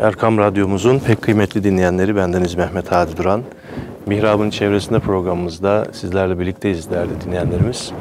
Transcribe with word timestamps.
Erkam 0.00 0.38
Radyomuzun 0.38 0.98
pek 0.98 1.22
kıymetli 1.22 1.64
dinleyenleri 1.64 2.16
bendeniz 2.16 2.54
Mehmet 2.54 2.92
Hadi 2.92 3.16
Duran. 3.16 3.42
Mihrab'ın 4.06 4.50
çevresinde 4.50 4.98
programımızda 4.98 5.86
sizlerle 5.92 6.38
birlikteyiz 6.38 6.90
değerli 6.90 7.20
dinleyenlerimiz. 7.20 7.92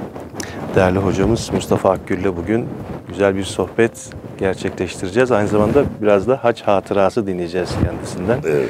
Değerli 0.75 0.99
hocamız 0.99 1.49
Mustafa 1.53 1.91
Akgül'le 1.91 2.37
bugün 2.37 2.67
güzel 3.07 3.35
bir 3.35 3.43
sohbet 3.43 4.09
gerçekleştireceğiz. 4.37 5.31
Aynı 5.31 5.47
zamanda 5.47 5.83
biraz 6.01 6.27
da 6.27 6.43
haç 6.43 6.61
hatırası 6.61 7.27
dinleyeceğiz 7.27 7.69
kendisinden. 7.83 8.39
Evet. 8.47 8.69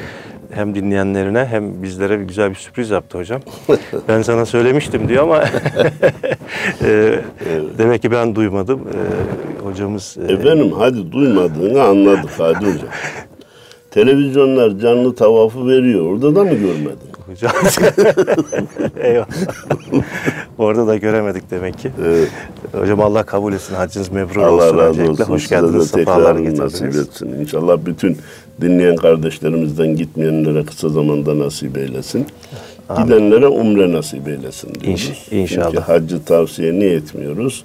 Hem 0.54 0.74
dinleyenlerine 0.74 1.44
hem 1.44 1.82
bizlere 1.82 2.20
bir 2.20 2.24
güzel 2.24 2.50
bir 2.50 2.54
sürpriz 2.54 2.90
yaptı 2.90 3.18
hocam. 3.18 3.40
ben 4.08 4.22
sana 4.22 4.46
söylemiştim 4.46 5.08
diyor 5.08 5.22
ama 5.22 5.44
e, 6.84 7.20
demek 7.78 8.02
ki 8.02 8.10
ben 8.10 8.34
duymadım. 8.34 8.80
E, 8.80 8.98
hocamız 9.64 10.16
e, 10.28 10.32
Efendim 10.32 10.72
hadi 10.78 11.12
duymadığını 11.12 11.82
anladık 11.82 12.30
Hadi 12.38 12.56
Hocam. 12.56 12.88
Televizyonlar 13.90 14.78
canlı 14.78 15.14
tavafı 15.14 15.68
veriyor. 15.68 16.06
Orada 16.06 16.34
da 16.34 16.44
mı 16.44 16.54
görmedin? 16.54 17.11
Hocam. 17.32 17.52
Eyvallah. 19.02 19.26
Orada 20.58 20.86
da 20.86 20.96
göremedik 20.96 21.50
demek 21.50 21.78
ki. 21.78 21.90
Evet. 22.06 22.28
Hocam 22.72 23.00
Allah 23.00 23.22
kabul 23.22 23.52
etsin. 23.52 23.74
Hacınız 23.74 24.12
mebrur 24.12 24.42
Allah 24.42 24.64
olsun. 24.64 24.78
razı 24.78 24.88
öncelikle. 25.00 25.12
olsun. 25.22 25.32
Hoş 25.34 25.48
geldiniz. 25.48 25.90
Sefalar 25.90 26.36
getirdiniz. 26.36 26.96
etsin. 26.98 27.28
İnşallah 27.40 27.78
bütün 27.86 28.18
dinleyen 28.60 28.96
kardeşlerimizden 28.96 29.96
gitmeyenlere 29.96 30.64
kısa 30.64 30.88
zamanda 30.88 31.38
nasip 31.38 31.78
eylesin. 31.78 32.26
Gidenlere 33.04 33.46
umre 33.46 33.92
nasip 33.92 34.28
eylesin 34.28 34.74
diyoruz. 34.74 35.10
İnş- 35.30 35.34
inşallah. 35.34 35.64
Çünkü 35.70 35.80
haccı 35.80 36.24
tavsiye 36.24 36.72
niye 36.72 36.94
etmiyoruz? 36.94 37.64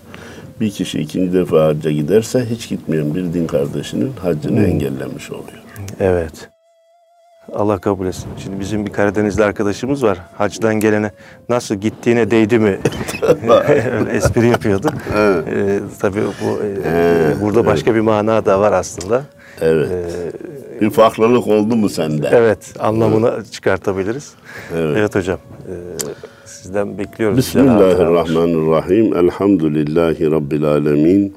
Bir 0.62 0.70
kişi 0.72 1.00
ikinci 1.00 1.34
defa 1.34 1.66
hacca 1.66 1.92
giderse 1.92 2.46
hiç 2.50 2.70
gitmeyen 2.70 3.16
bir 3.16 3.24
din 3.34 3.48
kardeşinin 3.48 4.12
haccını 4.22 4.64
engellemiş 4.68 5.32
oluyor. 5.32 5.64
Evet. 6.00 6.50
Allah 7.54 7.78
kabul 7.78 8.06
etsin. 8.08 8.30
Şimdi 8.44 8.60
bizim 8.60 8.86
bir 8.86 8.94
Karadenizli 8.94 9.44
arkadaşımız 9.44 10.04
var. 10.04 10.20
Hacdan 10.38 10.76
gelene 10.76 11.12
nasıl 11.50 11.76
gittiğine 11.76 12.32
değdi 12.32 12.60
mi? 12.60 12.78
Öyle 13.92 14.12
Espri 14.12 14.48
yapıyordu. 14.48 14.90
Ee, 15.18 15.80
tabii 16.02 16.22
bu 16.22 16.60
e, 16.86 17.34
burada 17.42 17.66
başka 17.66 17.96
bir 17.96 18.00
mana 18.00 18.46
da 18.46 18.60
var 18.60 18.72
aslında. 18.72 19.24
Evet. 19.62 19.90
bir 20.82 20.90
farklılık 20.90 21.48
oldu 21.48 21.76
mu 21.76 21.90
sende? 21.90 22.30
Evet, 22.34 22.74
anlamını 22.80 23.44
çıkartabiliriz. 23.52 24.34
Evet. 24.76 24.98
Evet, 24.98 25.16
hocam. 25.16 25.40
e, 25.68 25.74
sizden 26.46 26.98
bekliyoruz. 26.98 27.38
Bismillahirrahmanirrahim. 27.38 29.18
Elhamdülillahi 29.18 30.32
Rabbil 30.32 30.64
alemin. 30.66 31.36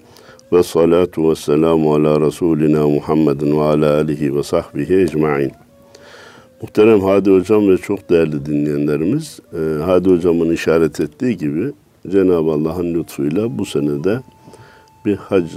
Ve 0.53 0.63
salatu 0.63 1.31
ve 1.31 1.35
selamu 1.35 1.95
ala 1.95 2.21
Resulina 2.21 2.89
Muhammedin 2.89 3.59
ve 3.59 3.63
ala 3.63 3.95
alihi 3.95 4.37
ve 4.37 4.43
sahbihi 4.43 4.95
ecma'in. 4.97 5.53
Muhterem 6.63 7.01
Hadi 7.01 7.31
Hocam 7.31 7.69
ve 7.69 7.77
çok 7.77 8.11
değerli 8.11 8.47
dinleyenlerimiz, 8.47 9.41
e, 9.53 9.83
Hadi 9.85 10.11
Hocam'ın 10.11 10.51
işaret 10.51 11.01
ettiği 11.01 11.37
gibi 11.37 11.73
Cenab-ı 12.09 12.51
Allah'ın 12.51 12.95
lütfuyla 12.95 13.59
bu 13.59 13.67
senede 13.67 14.21
bir 15.07 15.17
hac 15.17 15.45
e, 15.45 15.57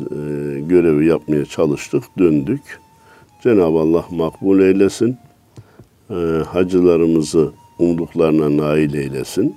görevi 0.59 1.06
yapmaya 1.08 1.46
çalıştık, 1.46 2.04
döndük. 2.18 2.80
Cenab-ı 3.44 3.80
Allah 3.80 4.06
makbul 4.12 4.59
eylesin. 4.59 5.18
E, 6.09 6.16
hacılarımızı 6.48 7.52
umduklarına 7.80 8.58
nail 8.58 8.94
eylesin. 8.94 9.56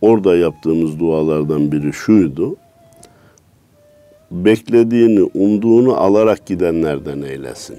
Orada 0.00 0.36
yaptığımız 0.36 1.00
dualardan 1.00 1.72
biri 1.72 1.92
şuydu. 1.92 2.56
Beklediğini, 4.30 5.22
umduğunu 5.22 5.96
alarak 5.96 6.46
gidenlerden 6.46 7.22
eylesin 7.22 7.78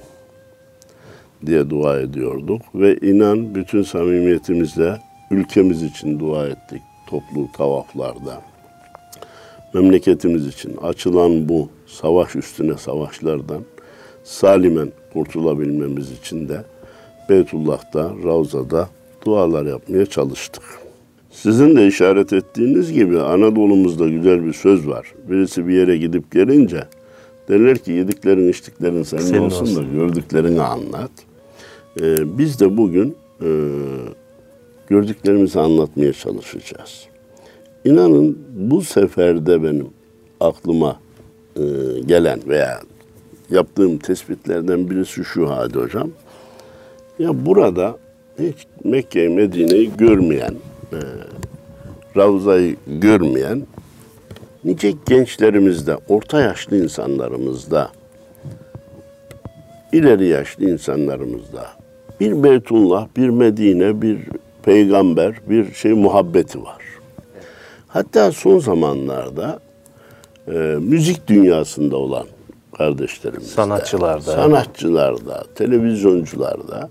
diye 1.45 1.69
dua 1.69 1.99
ediyorduk. 1.99 2.61
Ve 2.75 2.97
inan 2.97 3.55
bütün 3.55 3.83
samimiyetimizle 3.83 4.97
ülkemiz 5.31 5.83
için 5.83 6.19
dua 6.19 6.47
ettik 6.47 6.81
toplu 7.07 7.47
tavaflarda. 7.57 8.41
Memleketimiz 9.73 10.47
için 10.47 10.77
açılan 10.77 11.49
bu 11.49 11.69
savaş 11.87 12.35
üstüne 12.35 12.77
savaşlardan 12.77 13.61
salimen 14.23 14.89
kurtulabilmemiz 15.13 16.11
için 16.11 16.49
de 16.49 16.63
Beytullah'ta, 17.29 18.11
Ravza'da 18.23 18.89
dualar 19.25 19.65
yapmaya 19.65 20.05
çalıştık. 20.05 20.63
Sizin 21.31 21.75
de 21.75 21.87
işaret 21.87 22.33
ettiğiniz 22.33 22.93
gibi 22.93 23.19
Anadolu'muzda 23.19 24.09
güzel 24.09 24.45
bir 24.45 24.53
söz 24.53 24.87
var. 24.87 25.13
Birisi 25.29 25.67
bir 25.67 25.73
yere 25.73 25.97
gidip 25.97 26.31
gelince 26.31 26.83
derler 27.49 27.77
ki 27.77 27.91
yediklerin 27.91 28.49
içtiklerin 28.49 29.03
senin, 29.03 29.21
Senin 29.21 29.39
olsun, 29.39 29.61
olsun. 29.61 29.75
da 29.75 29.95
gördüklerini 29.95 30.61
anlat. 30.61 31.11
Ee, 32.01 32.37
biz 32.37 32.59
de 32.59 32.77
bugün 32.77 33.17
e, 33.41 33.49
gördüklerimizi 34.87 35.59
anlatmaya 35.59 36.13
çalışacağız. 36.13 37.05
İnanın 37.85 38.39
bu 38.55 38.81
seferde 38.81 39.63
benim 39.63 39.87
aklıma 40.39 40.99
e, 41.55 41.61
gelen 42.05 42.39
veya 42.47 42.81
yaptığım 43.49 43.97
tespitlerden 43.97 44.89
birisi 44.89 45.25
şu 45.25 45.49
Hadi 45.49 45.79
Hocam. 45.79 46.09
Ya 47.19 47.45
burada 47.45 47.97
hiç 48.39 48.67
Mekke, 48.83 49.29
Medine'yi 49.29 49.91
görmeyen, 49.97 50.55
e, 50.93 50.99
Ravza'yı 52.17 52.75
görmeyen 52.87 53.63
nice 54.63 54.93
gençlerimizde, 55.05 55.97
orta 56.09 56.41
yaşlı 56.41 56.77
insanlarımızda, 56.77 57.91
ileri 59.91 60.27
yaşlı 60.27 60.69
insanlarımızda 60.69 61.82
bir 62.19 62.43
Beytullah, 62.43 63.07
bir 63.17 63.29
Medine, 63.29 64.01
bir 64.01 64.17
peygamber, 64.63 65.33
bir 65.49 65.73
şey 65.73 65.93
muhabbeti 65.93 66.63
var. 66.63 66.81
Hatta 67.87 68.31
son 68.31 68.59
zamanlarda 68.59 69.59
e, 70.47 70.51
müzik 70.79 71.27
dünyasında 71.27 71.97
olan 71.97 72.25
kardeşlerimizde, 72.77 73.49
Sanatçılarda. 73.49 74.21
sanatçılarda, 74.21 75.43
televizyoncularda 75.55 76.89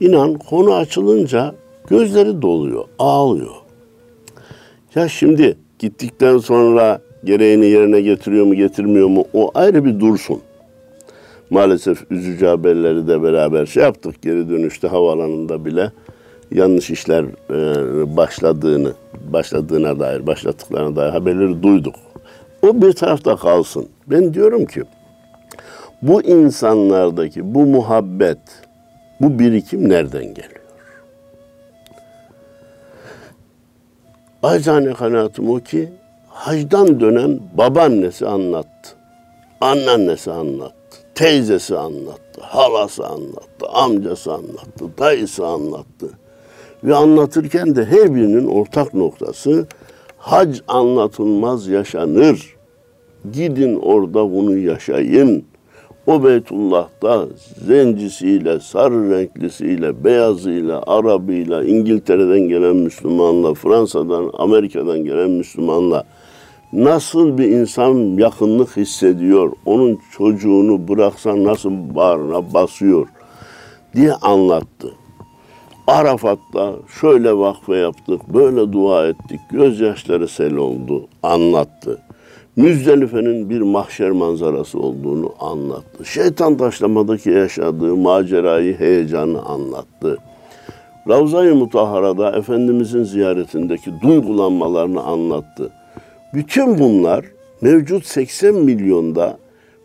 inan 0.00 0.34
konu 0.34 0.74
açılınca 0.74 1.54
gözleri 1.88 2.42
doluyor, 2.42 2.84
ağlıyor. 2.98 3.54
Ya 4.94 5.08
şimdi 5.08 5.56
gittikten 5.78 6.38
sonra 6.38 7.00
gereğini 7.24 7.66
yerine 7.66 8.00
getiriyor 8.00 8.46
mu 8.46 8.54
getirmiyor 8.54 9.08
mu 9.08 9.24
o 9.34 9.50
ayrı 9.54 9.84
bir 9.84 10.00
dursun. 10.00 10.40
Maalesef 11.52 12.10
üzücü 12.10 12.46
haberleri 12.46 13.08
de 13.08 13.22
beraber 13.22 13.66
şey 13.66 13.82
yaptık. 13.82 14.22
Geri 14.22 14.48
dönüşte 14.48 14.88
havaalanında 14.88 15.64
bile 15.64 15.92
yanlış 16.50 16.90
işler 16.90 17.24
e, 17.24 18.16
başladığını, 18.16 18.92
başladığına 19.32 20.00
dair, 20.00 20.26
başlattıklarına 20.26 20.96
dair 20.96 21.10
haberleri 21.10 21.62
duyduk. 21.62 21.94
O 22.62 22.82
bir 22.82 22.92
tarafta 22.92 23.36
kalsın. 23.36 23.88
Ben 24.06 24.34
diyorum 24.34 24.66
ki 24.66 24.82
bu 26.02 26.22
insanlardaki 26.22 27.54
bu 27.54 27.66
muhabbet, 27.66 28.38
bu 29.20 29.38
birikim 29.38 29.88
nereden 29.88 30.24
geliyor? 30.24 30.62
Acane 34.42 34.92
kanaatim 34.92 35.50
o 35.50 35.60
ki 35.60 35.88
hacdan 36.28 37.00
dönen 37.00 37.40
babaannesi 37.54 38.26
anlattı. 38.26 38.90
Anneannesi 39.60 40.32
anlattı. 40.32 40.81
Teyzesi 41.22 41.76
anlattı. 41.78 42.40
Halası 42.40 43.06
anlattı. 43.06 43.66
Amcası 43.72 44.32
anlattı. 44.32 44.84
Dayısı 44.98 45.46
anlattı. 45.46 46.10
Ve 46.84 46.94
anlatırken 46.94 47.76
de 47.76 47.84
her 47.84 48.14
birinin 48.14 48.46
ortak 48.46 48.94
noktası 48.94 49.66
hac 50.18 50.58
anlatılmaz 50.68 51.68
yaşanır. 51.68 52.56
Gidin 53.32 53.76
orada 53.76 54.32
bunu 54.32 54.58
yaşayın. 54.58 55.44
O 56.06 56.24
Beytullah'ta 56.24 57.26
zencisiyle, 57.66 58.60
sarı 58.60 59.10
renklisiyle, 59.10 60.04
beyazıyla, 60.04 60.82
Arabıyla, 60.86 61.64
İngiltere'den 61.64 62.48
gelen 62.48 62.76
Müslümanla, 62.76 63.54
Fransa'dan, 63.54 64.30
Amerika'dan 64.34 65.04
gelen 65.04 65.30
Müslümanla 65.30 66.04
nasıl 66.72 67.38
bir 67.38 67.48
insan 67.48 67.94
yakınlık 68.18 68.76
hissediyor, 68.76 69.52
onun 69.66 69.98
çocuğunu 70.16 70.88
bıraksa 70.88 71.44
nasıl 71.44 71.94
bağrına 71.94 72.54
basıyor 72.54 73.06
diye 73.94 74.12
anlattı. 74.12 74.94
Arafat'ta 75.86 76.72
şöyle 77.00 77.38
vakfe 77.38 77.76
yaptık, 77.76 78.34
böyle 78.34 78.72
dua 78.72 79.06
ettik, 79.06 79.40
gözyaşları 79.50 80.28
sel 80.28 80.54
oldu, 80.54 81.06
anlattı. 81.22 82.02
Müzdelife'nin 82.56 83.50
bir 83.50 83.60
mahşer 83.60 84.10
manzarası 84.10 84.78
olduğunu 84.78 85.34
anlattı. 85.40 86.04
Şeytan 86.04 86.56
taşlamadaki 86.56 87.30
yaşadığı 87.30 87.96
macerayı, 87.96 88.78
heyecanı 88.78 89.42
anlattı. 89.42 90.18
Ravza-i 91.08 91.52
Mutahhara'da 91.52 92.30
Efendimizin 92.30 93.04
ziyaretindeki 93.04 93.90
duygulanmalarını 94.02 95.02
anlattı. 95.02 95.70
Bütün 96.34 96.78
bunlar 96.78 97.24
mevcut 97.60 98.06
80 98.06 98.54
milyonda 98.54 99.38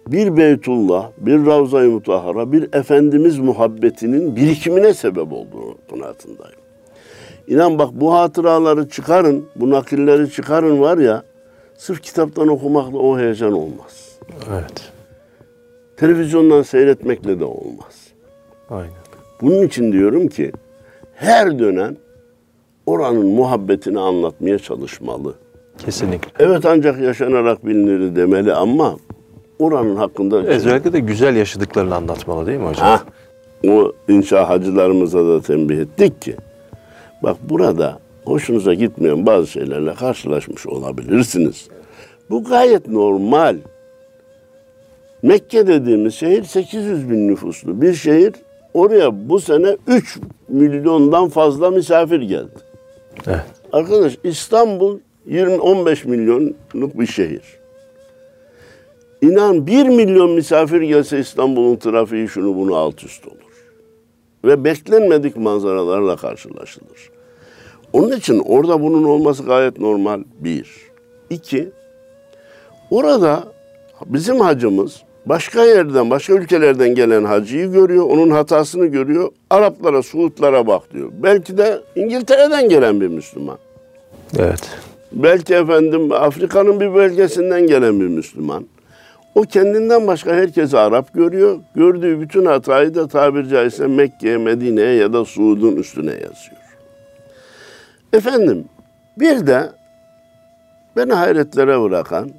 bir 0.07 0.37
Beytullah, 0.37 1.11
bir 1.17 1.45
Ravza-i 1.45 1.87
Mutahhara, 1.87 2.51
bir 2.51 2.73
Efendimiz 2.73 3.39
muhabbetinin 3.39 4.35
birikimine 4.35 4.93
sebep 4.93 5.33
olduğunu 5.33 5.75
kanaatindeyim. 5.89 6.59
İnan 7.47 7.79
bak 7.79 7.89
bu 7.93 8.13
hatıraları 8.13 8.89
çıkarın, 8.89 9.45
bu 9.55 9.69
nakilleri 9.69 10.31
çıkarın 10.31 10.81
var 10.81 10.97
ya, 10.97 11.23
sırf 11.77 12.01
kitaptan 12.01 12.47
okumakla 12.47 12.97
o 12.97 13.19
heyecan 13.19 13.53
olmaz. 13.53 14.19
Evet. 14.51 14.91
Televizyondan 15.97 16.61
seyretmekle 16.61 17.39
de 17.39 17.45
olmaz. 17.45 18.07
Aynen. 18.69 18.91
Bunun 19.41 19.61
için 19.61 19.91
diyorum 19.91 20.27
ki 20.27 20.51
her 21.13 21.59
dönem 21.59 21.97
oranın 22.85 23.25
muhabbetini 23.25 23.99
anlatmaya 23.99 24.59
çalışmalı. 24.59 25.35
Kesinlikle. 25.85 26.31
Evet 26.39 26.65
ancak 26.65 26.99
yaşanarak 26.99 27.65
bilinir 27.65 28.15
demeli 28.15 28.53
ama 28.53 28.97
oranın 29.59 29.95
hakkında 29.95 30.37
Özellikle 30.37 30.93
de 30.93 30.99
güzel 30.99 31.35
yaşadıklarını 31.35 31.95
anlatmalı 31.95 32.47
değil 32.47 32.59
mi 32.59 32.65
hocam? 32.65 32.87
Ha, 32.87 33.03
o 33.67 33.91
inşa 34.07 34.49
hacılarımıza 34.49 35.27
da 35.27 35.41
tembih 35.41 35.77
ettik 35.77 36.21
ki 36.21 36.35
bak 37.23 37.37
burada 37.49 37.99
hoşunuza 38.25 38.73
gitmeyen 38.73 39.25
bazı 39.25 39.47
şeylerle 39.47 39.93
karşılaşmış 39.93 40.67
olabilirsiniz. 40.67 41.67
Bu 42.29 42.43
gayet 42.43 42.87
normal. 42.87 43.57
Mekke 45.21 45.67
dediğimiz 45.67 46.15
şehir 46.15 46.43
800 46.43 47.09
bin 47.09 47.27
nüfuslu 47.27 47.81
bir 47.81 47.93
şehir. 47.93 48.33
Oraya 48.73 49.29
bu 49.29 49.39
sene 49.39 49.77
3 49.87 50.17
milyondan 50.47 51.29
fazla 51.29 51.71
misafir 51.71 52.21
geldi. 52.21 52.55
Evet. 53.27 53.43
Arkadaş 53.73 54.17
İstanbul 54.23 54.99
20-15 55.27 56.07
milyonluk 56.07 56.99
bir 56.99 57.05
şehir. 57.05 57.57
İnan 59.21 59.67
1 59.67 59.87
milyon 59.87 60.31
misafir 60.31 60.81
gelse 60.81 61.19
İstanbul'un 61.19 61.75
trafiği 61.75 62.27
şunu 62.27 62.55
bunu 62.55 62.75
alt 62.75 63.03
üst 63.03 63.27
olur. 63.27 63.37
Ve 64.45 64.63
beklenmedik 64.63 65.37
manzaralarla 65.37 66.15
karşılaşılır. 66.15 67.09
Onun 67.93 68.11
için 68.11 68.39
orada 68.39 68.81
bunun 68.81 69.03
olması 69.03 69.43
gayet 69.43 69.79
normal 69.79 70.23
bir. 70.39 70.71
İki, 71.29 71.69
orada 72.91 73.43
bizim 74.05 74.39
hacımız 74.39 75.01
başka 75.25 75.65
yerden, 75.65 76.09
başka 76.09 76.33
ülkelerden 76.33 76.95
gelen 76.95 77.23
hacıyı 77.23 77.71
görüyor, 77.71 78.05
onun 78.05 78.29
hatasını 78.29 78.85
görüyor. 78.85 79.31
Araplara, 79.49 80.03
Suudlara 80.03 80.67
bak 80.67 80.93
diyor. 80.93 81.09
Belki 81.23 81.57
de 81.57 81.81
İngiltere'den 81.95 82.69
gelen 82.69 83.01
bir 83.01 83.07
Müslüman. 83.07 83.57
Evet. 84.39 84.69
Belki 85.11 85.55
efendim 85.55 86.11
Afrika'nın 86.11 86.79
bir 86.79 86.93
bölgesinden 86.93 87.67
gelen 87.67 87.99
bir 87.99 88.07
Müslüman. 88.07 88.67
O 89.35 89.41
kendinden 89.41 90.07
başka 90.07 90.33
herkesi 90.33 90.77
Arap 90.77 91.13
görüyor. 91.13 91.59
Gördüğü 91.75 92.21
bütün 92.21 92.45
hatayı 92.45 92.95
da 92.95 93.07
tabiri 93.07 93.49
caizse 93.49 93.87
Mekke'ye, 93.87 94.37
Medine'ye 94.37 94.93
ya 94.93 95.13
da 95.13 95.25
Suud'un 95.25 95.75
üstüne 95.75 96.11
yazıyor. 96.11 96.61
Efendim 98.13 98.65
bir 99.19 99.47
de 99.47 99.69
beni 100.95 101.13
hayretlere 101.13 101.81
bırakan 101.81 102.31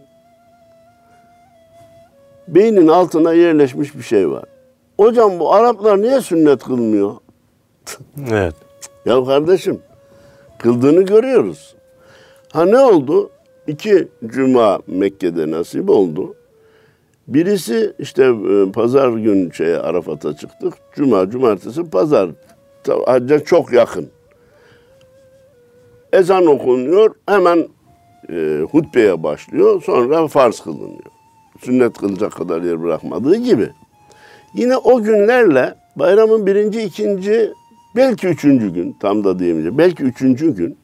beynin 2.49 2.89
altına 2.89 3.33
yerleşmiş 3.33 3.97
bir 3.97 4.03
şey 4.03 4.31
var. 4.31 4.45
Hocam 4.97 5.39
bu 5.39 5.55
Araplar 5.55 6.03
niye 6.03 6.21
sünnet 6.21 6.65
kılmıyor? 6.65 7.15
Evet. 8.31 8.55
Ya 9.05 9.25
kardeşim 9.25 9.81
kıldığını 10.59 11.03
görüyoruz. 11.03 11.75
Ha 12.53 12.65
ne 12.65 12.79
oldu? 12.79 13.31
İki 13.67 14.09
cuma 14.27 14.79
Mekke'de 14.87 15.51
nasip 15.51 15.91
oldu. 15.91 16.35
Birisi 17.29 17.93
işte 17.99 18.25
e, 18.25 18.73
pazar 18.73 19.09
gün 19.09 19.51
şeye 19.51 19.79
Arafat'a 19.79 20.37
çıktık. 20.37 20.75
Cuma, 20.95 21.31
cumartesi, 21.31 21.91
pazar. 21.91 22.31
Hacca 23.07 23.45
çok 23.45 23.73
yakın. 23.73 24.09
Ezan 26.13 26.47
okunuyor. 26.47 27.15
Hemen 27.27 27.69
e, 28.33 28.61
hutbeye 28.71 29.23
başlıyor. 29.23 29.83
Sonra 29.83 30.29
farz 30.29 30.61
kılınıyor. 30.61 31.03
Sünnet 31.65 31.99
kılacak 31.99 32.33
kadar 32.33 32.63
yer 32.63 32.83
bırakmadığı 32.83 33.37
gibi. 33.37 33.69
Yine 34.55 34.77
o 34.77 35.03
günlerle 35.03 35.75
bayramın 35.97 36.47
birinci, 36.47 36.83
ikinci, 36.83 37.53
belki 37.97 38.27
üçüncü 38.27 38.73
gün, 38.73 38.97
tam 39.01 39.25
da 39.25 39.39
diyemeyeceğim, 39.39 39.79
belki 39.79 40.03
üçüncü 40.03 40.55
gün, 40.55 40.79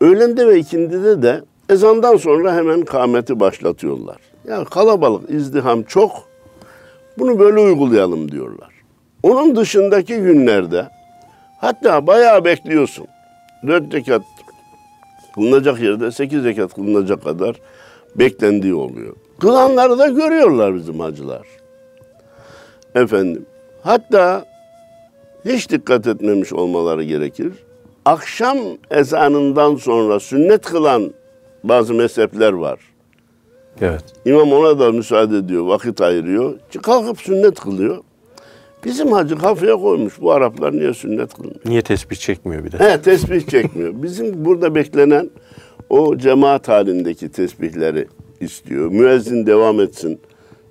öğlende 0.00 0.48
ve 0.48 0.58
ikindide 0.58 1.22
de 1.22 1.42
ezandan 1.68 2.16
sonra 2.16 2.54
hemen 2.54 2.82
kâmeti 2.82 3.40
başlatıyorlar. 3.40 4.16
Yani 4.48 4.64
kalabalık, 4.64 5.30
izdiham 5.30 5.82
çok, 5.82 6.10
bunu 7.18 7.38
böyle 7.38 7.60
uygulayalım 7.60 8.32
diyorlar. 8.32 8.70
Onun 9.22 9.56
dışındaki 9.56 10.16
günlerde, 10.16 10.88
hatta 11.58 12.06
bayağı 12.06 12.44
bekliyorsun. 12.44 13.06
Dört 13.66 13.94
rekat 13.94 14.22
kılınacak 15.34 15.80
yerde 15.80 16.10
sekiz 16.10 16.44
rekat 16.44 16.74
kılınacak 16.74 17.24
kadar 17.24 17.56
beklendiği 18.16 18.74
oluyor. 18.74 19.16
Kılanları 19.40 19.98
da 19.98 20.08
görüyorlar 20.08 20.74
bizim 20.74 21.00
hacılar. 21.00 21.46
Efendim. 22.94 23.46
Hatta 23.82 24.44
hiç 25.44 25.70
dikkat 25.70 26.06
etmemiş 26.06 26.52
olmaları 26.52 27.02
gerekir. 27.02 27.52
Akşam 28.04 28.58
ezanından 28.90 29.76
sonra 29.76 30.20
sünnet 30.20 30.66
kılan 30.66 31.10
bazı 31.64 31.94
mezhepler 31.94 32.52
var. 32.52 32.80
Evet. 33.80 34.04
İmam 34.24 34.52
ona 34.52 34.78
da 34.78 34.92
müsaade 34.92 35.36
ediyor, 35.36 35.66
vakit 35.66 36.00
ayırıyor. 36.00 36.54
Kalkıp 36.82 37.20
sünnet 37.20 37.60
kılıyor. 37.60 37.98
Bizim 38.84 39.12
hacı 39.12 39.38
kafaya 39.38 39.76
koymuş 39.76 40.20
bu 40.20 40.32
Araplar 40.32 40.72
niye 40.72 40.94
sünnet 40.94 41.34
kılmıyor? 41.34 41.60
Niye 41.64 41.82
tespih 41.82 42.16
çekmiyor 42.16 42.64
bir 42.64 42.72
de? 42.72 42.78
He 42.78 43.02
tesbih 43.02 43.46
çekmiyor. 43.46 43.92
Bizim 44.02 44.44
burada 44.44 44.74
beklenen 44.74 45.30
o 45.90 46.16
cemaat 46.16 46.68
halindeki 46.68 47.28
tesbihleri 47.28 48.08
istiyor. 48.40 48.90
Müezzin 48.90 49.46
devam 49.46 49.80
etsin. 49.80 50.20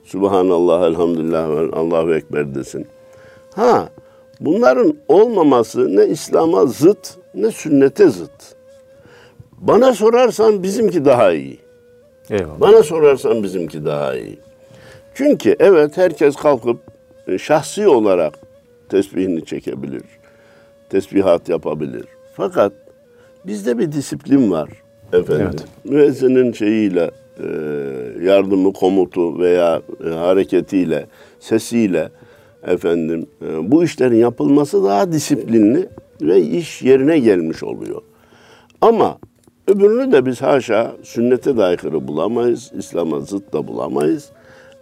Subhanallah, 0.04 0.88
elhamdülillah, 0.88 1.50
Allahu 1.74 2.14
Ekber 2.14 2.56
desin. 2.56 2.88
Ha, 3.56 3.90
bunların 4.40 4.94
olmaması 5.08 5.96
ne 5.96 6.06
İslam'a 6.06 6.66
zıt 6.66 7.18
ne 7.34 7.52
sünnete 7.52 8.10
zıt. 8.10 8.56
Bana 9.58 9.94
sorarsan 9.94 10.64
bizimki 10.64 11.06
daha 11.06 11.34
iyi. 11.34 11.60
Eyvallah. 12.30 12.60
Bana 12.60 12.84
sorarsan 12.84 13.44
bizimki 13.44 13.86
daha 13.86 14.16
iyi. 14.16 14.40
Çünkü 15.14 15.56
evet 15.60 15.98
herkes 15.98 16.36
kalkıp 16.36 16.78
e, 17.28 17.38
şahsi 17.38 17.88
olarak 17.88 18.34
tesbihini 18.90 19.46
çekebilir. 19.46 20.04
Tesbihat 20.90 21.50
yapabilir. 21.50 22.06
Fakat 22.34 22.74
bizde 23.46 23.78
bir 23.78 23.92
disiplin 23.92 24.52
var 24.52 24.70
efendim. 25.14 25.50
Evet. 25.50 25.66
Müezzinin 25.84 26.54
şeyiyle 26.54 27.12
e, 27.40 27.48
yardımı, 28.26 28.74
komutu 28.74 29.40
veya 29.40 29.82
e, 30.06 30.10
hareketiyle, 30.10 31.06
sesiyle 31.40 32.10
efendim 32.68 33.26
e, 33.42 33.72
bu 33.72 33.84
işlerin 33.84 34.16
yapılması 34.16 34.84
daha 34.84 35.12
disiplinli 35.12 35.90
ve 36.22 36.42
iş 36.42 36.82
yerine 36.82 37.20
gelmiş 37.20 37.64
oluyor. 37.64 38.02
Ama 38.82 39.18
öbürünü 39.68 40.12
de 40.12 40.26
biz 40.26 40.42
haşa 40.42 40.96
sünnete 41.04 41.58
de 41.58 41.64
aykırı 41.64 42.08
bulamayız, 42.08 42.72
İslam'a 42.78 43.20
zıt 43.20 43.54
da 43.54 43.68
bulamayız. 43.68 44.30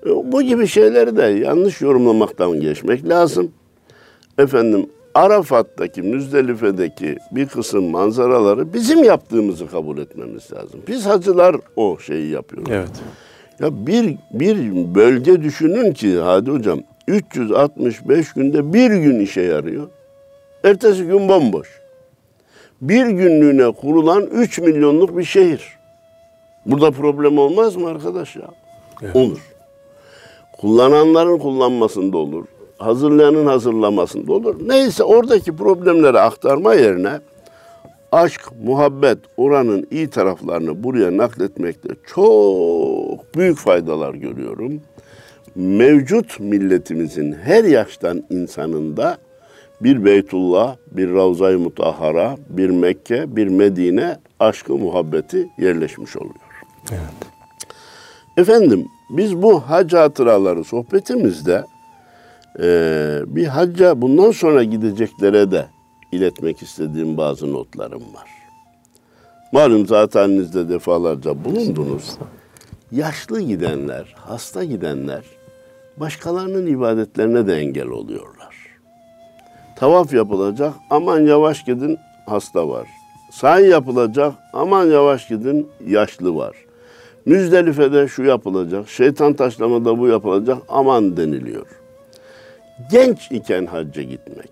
E, 0.05 0.09
Bu 0.09 0.41
gibi 0.41 0.67
şeyleri 0.67 1.17
de 1.17 1.23
yanlış 1.23 1.81
yorumlamaktan 1.81 2.59
geçmek 2.59 3.09
lazım. 3.09 3.51
Efendim 4.37 4.89
Arafat'taki, 5.15 6.01
Müzdelife'deki 6.01 7.17
bir 7.31 7.45
kısım 7.47 7.85
manzaraları 7.85 8.73
bizim 8.73 9.03
yaptığımızı 9.03 9.67
kabul 9.67 9.97
etmemiz 9.97 10.53
lazım. 10.53 10.79
Biz 10.87 11.05
hacılar 11.05 11.55
o 11.75 11.97
şeyi 11.99 12.29
yapıyoruz. 12.31 12.71
Evet. 12.71 12.89
Ya 13.59 13.87
bir, 13.87 14.15
bir 14.33 14.57
bölge 14.95 15.41
düşünün 15.41 15.93
ki 15.93 16.19
Hadi 16.19 16.51
Hocam 16.51 16.79
365 17.07 18.33
günde 18.33 18.73
bir 18.73 18.91
gün 18.91 19.19
işe 19.19 19.41
yarıyor. 19.41 19.87
Ertesi 20.63 21.03
gün 21.05 21.29
bomboş. 21.29 21.81
Bir 22.81 23.05
günlüğüne 23.05 23.71
kurulan 23.71 24.25
3 24.25 24.59
milyonluk 24.59 25.17
bir 25.17 25.23
şehir. 25.23 25.77
Burada 26.65 26.91
problem 26.91 27.37
olmaz 27.37 27.75
mı 27.75 27.89
arkadaş 27.89 28.35
ya? 28.35 28.47
Evet. 29.01 29.15
Olur. 29.15 29.39
Kullananların 30.57 31.37
kullanmasında 31.37 32.17
olur. 32.17 32.45
Hazırlayanın 32.77 33.45
hazırlamasında 33.45 34.33
olur. 34.33 34.55
Neyse 34.67 35.03
oradaki 35.03 35.55
problemleri 35.55 36.19
aktarma 36.19 36.73
yerine 36.73 37.19
aşk, 38.11 38.41
muhabbet, 38.63 39.17
oranın 39.37 39.87
iyi 39.91 40.09
taraflarını 40.09 40.83
buraya 40.83 41.17
nakletmekte 41.17 41.89
çok 42.15 43.35
büyük 43.35 43.57
faydalar 43.57 44.13
görüyorum. 44.13 44.81
Mevcut 45.57 46.39
milletimizin 46.39 47.33
her 47.33 47.63
yaştan 47.63 48.23
insanında 48.29 49.17
bir 49.81 50.05
Beytullah, 50.05 50.75
bir 50.91 51.13
Ravza-i 51.13 51.55
Mutahhara, 51.55 52.37
bir 52.49 52.69
Mekke, 52.69 53.35
bir 53.35 53.47
Medine 53.47 54.17
aşkı, 54.39 54.73
muhabbeti 54.73 55.49
yerleşmiş 55.57 56.17
oluyor. 56.17 56.35
Evet. 56.91 57.01
Efendim 58.37 58.85
biz 59.09 59.41
bu 59.41 59.59
hac 59.59 59.93
hatıraları 59.93 60.63
sohbetimizde 60.63 61.63
eee, 62.59 63.21
bir 63.27 63.45
hacca 63.47 64.01
bundan 64.01 64.31
sonra 64.31 64.63
gideceklere 64.63 65.51
de 65.51 65.65
iletmek 66.11 66.61
istediğim 66.61 67.17
bazı 67.17 67.53
notlarım 67.53 68.01
var. 68.13 68.29
Malum 69.51 69.87
zaten 69.87 70.29
elinizde 70.29 70.69
defalarca 70.69 71.45
bulundunuz. 71.45 72.17
Yaşlı 72.91 73.41
gidenler, 73.41 74.15
hasta 74.17 74.63
gidenler 74.63 75.36
başkalarının 75.99 76.67
ibadetlerine 76.67 77.47
de 77.47 77.55
engel 77.55 77.87
oluyorlar. 77.87 78.55
Tavaf 79.75 80.13
yapılacak, 80.13 80.73
aman 80.89 81.19
yavaş 81.19 81.63
gidin 81.65 81.97
hasta 82.25 82.69
var. 82.69 82.87
Sahi 83.31 83.67
yapılacak, 83.67 84.33
aman 84.53 84.85
yavaş 84.85 85.27
gidin 85.27 85.67
yaşlı 85.87 86.35
var. 86.35 86.55
Müzdelife'de 87.25 88.07
şu 88.07 88.23
yapılacak, 88.23 88.89
şeytan 88.89 89.33
taşlamada 89.33 89.99
bu 89.99 90.07
yapılacak, 90.07 90.57
aman 90.69 91.17
deniliyor. 91.17 91.67
Genç 92.91 93.31
iken 93.31 93.65
hacca 93.65 94.01
gitmek. 94.01 94.51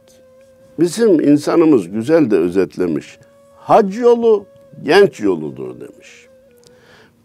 Bizim 0.79 1.19
insanımız 1.19 1.89
güzel 1.89 2.31
de 2.31 2.37
özetlemiş. 2.37 3.19
Hac 3.57 3.97
yolu 3.97 4.45
genç 4.83 5.19
yoludur 5.19 5.79
demiş. 5.79 6.27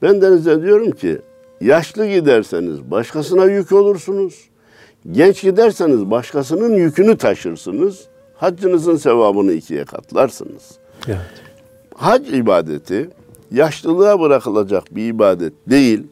Ben 0.03 0.21
de 0.23 0.31
size 0.37 0.63
diyorum 0.63 0.91
ki 0.91 1.19
yaşlı 1.61 2.07
giderseniz 2.09 2.91
başkasına 2.91 3.45
yük 3.45 3.73
olursunuz. 3.73 4.35
Genç 5.13 5.43
giderseniz 5.43 6.11
başkasının 6.11 6.75
yükünü 6.75 7.17
taşırsınız. 7.17 8.01
Haccınızın 8.37 8.97
sevabını 8.97 9.53
ikiye 9.53 9.85
katlarsınız. 9.85 10.71
Evet. 11.09 11.19
Hac 11.95 12.29
ibadeti 12.33 13.11
yaşlılığa 13.53 14.21
bırakılacak 14.21 14.85
bir 14.97 15.07
ibadet 15.09 15.53
değil. 15.71 16.03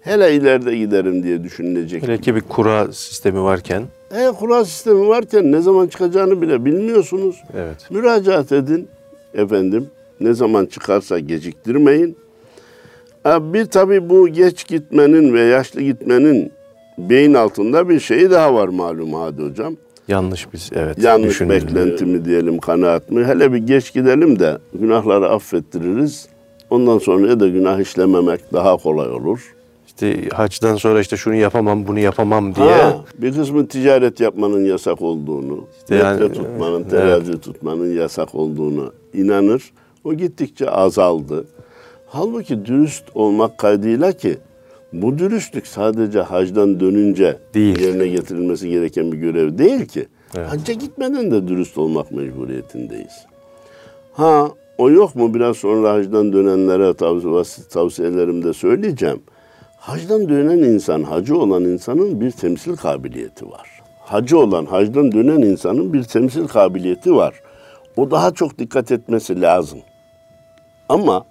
Hele 0.00 0.34
ileride 0.34 0.76
giderim 0.76 1.22
diye 1.22 1.44
düşünülecek. 1.44 2.02
Hele 2.02 2.18
ki 2.20 2.34
bir 2.34 2.40
kura 2.40 2.92
sistemi 2.92 3.42
varken 3.42 3.82
E, 4.16 4.26
kura 4.38 4.64
sistemi 4.64 5.08
varken 5.08 5.52
ne 5.52 5.60
zaman 5.60 5.86
çıkacağını 5.86 6.42
bile 6.42 6.64
bilmiyorsunuz. 6.64 7.42
evet. 7.56 7.90
Müracaat 7.90 8.52
edin 8.52 8.88
efendim. 9.34 9.86
Ne 10.20 10.34
zaman 10.34 10.66
çıkarsa 10.66 11.18
geciktirmeyin. 11.18 12.16
Bir 13.24 13.64
tabi 13.64 14.10
bu 14.10 14.28
geç 14.28 14.66
gitmenin 14.66 15.34
ve 15.34 15.40
yaşlı 15.40 15.82
gitmenin 15.82 16.52
beyin 16.98 17.34
altında 17.34 17.88
bir 17.88 18.00
şey 18.00 18.30
daha 18.30 18.54
var 18.54 18.68
malum 18.68 19.12
Hadi 19.12 19.42
Hocam. 19.42 19.76
Yanlış 20.08 20.52
biz 20.52 20.70
evet. 20.74 20.98
Yanlış 20.98 21.30
düşünülüyor. 21.30 21.62
beklenti 21.62 22.04
mi 22.04 22.24
diyelim, 22.24 22.58
kanaat 22.58 23.10
mi? 23.10 23.24
Hele 23.24 23.52
bir 23.52 23.58
geç 23.58 23.92
gidelim 23.92 24.38
de 24.38 24.58
günahları 24.74 25.28
affettiririz. 25.28 26.28
Ondan 26.70 26.98
sonra 26.98 27.40
da 27.40 27.48
günah 27.48 27.80
işlememek 27.80 28.52
daha 28.52 28.76
kolay 28.76 29.08
olur. 29.08 29.54
İşte 29.86 30.28
haçtan 30.28 30.76
sonra 30.76 31.00
işte 31.00 31.16
şunu 31.16 31.34
yapamam, 31.34 31.86
bunu 31.86 31.98
yapamam 31.98 32.54
diye 32.54 32.72
Ha, 32.72 33.04
bir 33.18 33.34
kısmı 33.34 33.68
ticaret 33.68 34.20
yapmanın 34.20 34.64
yasak 34.64 35.02
olduğunu, 35.02 35.64
İşte 35.78 35.96
yani, 35.96 36.32
tutmanın, 36.32 36.80
evet. 36.80 36.90
terazi 36.90 37.40
tutmanın 37.40 37.94
yasak 37.94 38.34
olduğunu 38.34 38.92
inanır. 39.14 39.72
O 40.04 40.14
gittikçe 40.14 40.70
azaldı. 40.70 41.44
Halbuki 42.14 42.64
dürüst 42.64 43.04
olmak 43.14 43.58
kaydıyla 43.58 44.12
ki 44.12 44.38
bu 44.92 45.18
dürüstlük 45.18 45.66
sadece 45.66 46.20
hacdan 46.20 46.80
dönünce 46.80 47.38
Değil. 47.54 47.80
yerine 47.80 48.08
getirilmesi 48.08 48.70
gereken 48.70 49.12
bir 49.12 49.16
görev 49.16 49.58
değil 49.58 49.86
ki. 49.86 50.06
Evet. 50.34 50.52
Hacca 50.52 50.74
gitmeden 50.74 51.30
de 51.30 51.48
dürüst 51.48 51.78
olmak 51.78 52.10
mecburiyetindeyiz. 52.10 53.26
Ha 54.12 54.48
o 54.78 54.90
yok 54.90 55.14
mu 55.14 55.34
biraz 55.34 55.56
sonra 55.56 55.92
hacdan 55.92 56.32
dönenlere 56.32 56.94
tavsiye, 56.94 57.68
tavsiyelerimde 57.68 58.52
söyleyeceğim. 58.52 59.22
Hacdan 59.76 60.28
dönen 60.28 60.58
insan, 60.58 61.02
hacı 61.02 61.38
olan 61.38 61.64
insanın 61.64 62.20
bir 62.20 62.30
temsil 62.30 62.76
kabiliyeti 62.76 63.50
var. 63.50 63.82
Hacı 64.00 64.38
olan, 64.38 64.66
hacdan 64.66 65.12
dönen 65.12 65.42
insanın 65.42 65.92
bir 65.92 66.02
temsil 66.02 66.46
kabiliyeti 66.46 67.14
var. 67.14 67.34
O 67.96 68.10
daha 68.10 68.30
çok 68.30 68.58
dikkat 68.58 68.92
etmesi 68.92 69.40
lazım. 69.40 69.78
Ama 70.88 71.24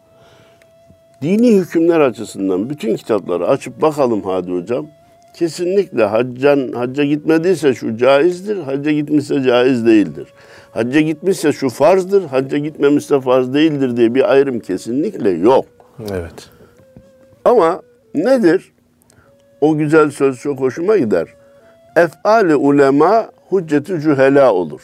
dini 1.23 1.55
hükümler 1.55 1.99
açısından 1.99 2.69
bütün 2.69 2.95
kitapları 2.95 3.47
açıp 3.47 3.81
bakalım 3.81 4.21
Hadi 4.23 4.51
Hocam. 4.51 4.87
Kesinlikle 5.33 6.03
haccan, 6.03 6.71
hacca 6.71 7.03
gitmediyse 7.03 7.73
şu 7.73 7.97
caizdir, 7.97 8.57
hacca 8.57 8.91
gitmişse 8.91 9.43
caiz 9.43 9.85
değildir. 9.85 10.27
Hacca 10.71 10.99
gitmişse 10.99 11.51
şu 11.51 11.69
farzdır, 11.69 12.25
hacca 12.25 12.57
gitmemişse 12.57 13.21
farz 13.21 13.53
değildir 13.53 13.97
diye 13.97 14.15
bir 14.15 14.31
ayrım 14.31 14.59
kesinlikle 14.59 15.29
yok. 15.29 15.65
evet. 15.99 16.49
Ama 17.45 17.81
nedir? 18.15 18.71
O 19.61 19.77
güzel 19.77 20.11
söz 20.11 20.39
çok 20.39 20.59
hoşuma 20.59 20.97
gider. 20.97 21.27
Ef'ali 21.95 22.55
ulema 22.55 23.29
hüccetü 23.51 24.01
cühela 24.01 24.53
olur. 24.53 24.81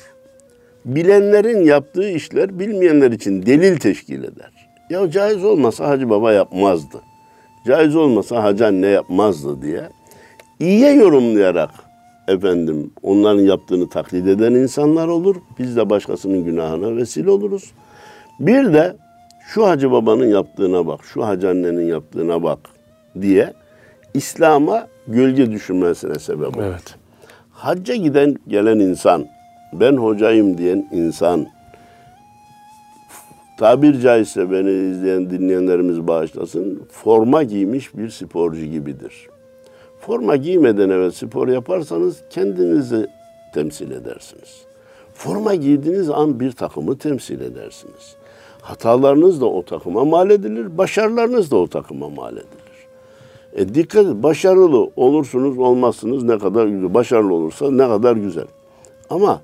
Bilenlerin 0.86 1.62
yaptığı 1.62 2.10
işler 2.10 2.60
bilmeyenler 2.60 3.12
için 3.12 3.46
delil 3.46 3.77
teşkil 3.77 4.24
eder. 4.24 4.59
Ya 4.89 5.12
caiz 5.12 5.43
olmasa 5.46 5.88
Hacı 5.88 6.10
Baba 6.10 6.31
yapmazdı. 6.31 7.01
Caiz 7.67 7.96
olmasa 7.96 8.43
Hacı 8.43 8.67
Anne 8.67 8.88
yapmazdı 8.88 9.62
diye. 9.62 9.89
İyiye 10.60 10.93
yorumlayarak 10.93 11.69
efendim 12.27 12.91
onların 13.03 13.41
yaptığını 13.41 13.89
taklit 13.89 14.27
eden 14.27 14.51
insanlar 14.53 15.08
olur. 15.08 15.36
Biz 15.60 15.75
de 15.77 15.89
başkasının 15.89 16.46
günahına 16.46 16.96
vesile 16.96 17.29
oluruz. 17.29 17.72
Bir 18.39 18.74
de 18.74 18.96
şu 19.48 19.67
Hacı 19.67 19.91
Baba'nın 19.91 20.27
yaptığına 20.27 20.88
bak, 20.88 21.00
şu 21.03 21.25
Hacı 21.27 21.50
Anne'nin 21.50 21.88
yaptığına 21.88 22.43
bak 22.43 22.60
diye 23.22 23.53
İslam'a 24.13 24.88
gölge 25.08 25.51
düşürmesine 25.51 26.19
sebep 26.19 26.58
olur. 26.58 26.65
Evet. 26.65 26.96
Hacca 27.51 27.96
giden 27.96 28.36
gelen 28.48 28.79
insan, 28.79 29.25
ben 29.74 29.98
hocayım 29.98 30.58
diyen 30.58 30.89
insan, 30.91 31.48
tabir 33.60 34.00
caizse 34.00 34.51
beni 34.51 34.92
izleyen 34.92 35.30
dinleyenlerimiz 35.30 36.08
bağışlasın, 36.08 36.84
forma 36.92 37.44
giymiş 37.44 37.98
bir 37.98 38.10
sporcu 38.10 38.66
gibidir. 38.66 39.30
Forma 40.00 40.36
giymeden 40.36 40.89
evvel 40.89 41.12
spor 41.12 41.48
yaparsanız 41.48 42.22
kendinizi 42.30 43.08
temsil 43.54 43.92
edersiniz. 43.92 44.62
Forma 45.13 45.56
giydiğiniz 45.56 46.10
an 46.10 46.39
bir 46.39 46.51
takımı 46.51 46.98
temsil 46.98 47.42
edersiniz. 47.42 48.16
Hatalarınız 48.62 49.42
da 49.42 49.46
o 49.46 49.66
takıma 49.66 50.06
mal 50.06 50.30
edilir, 50.30 50.78
başarılarınız 50.78 51.51
da 51.51 51.58
o 51.58 51.68
takıma 51.68 52.10
mal 52.10 52.34
edilir. 52.34 52.88
E 53.56 53.74
dikkat 53.74 54.06
et, 54.06 54.24
başarılı 54.24 54.89
olursunuz, 54.96 55.58
olmazsınız 55.58 56.24
ne 56.24 56.38
kadar 56.38 56.68
güzel. 56.68 56.94
Başarılı 56.94 57.34
olursa 57.34 57.72
ne 57.72 57.88
kadar 57.88 58.16
güzel. 58.16 58.48
Ama 59.10 59.42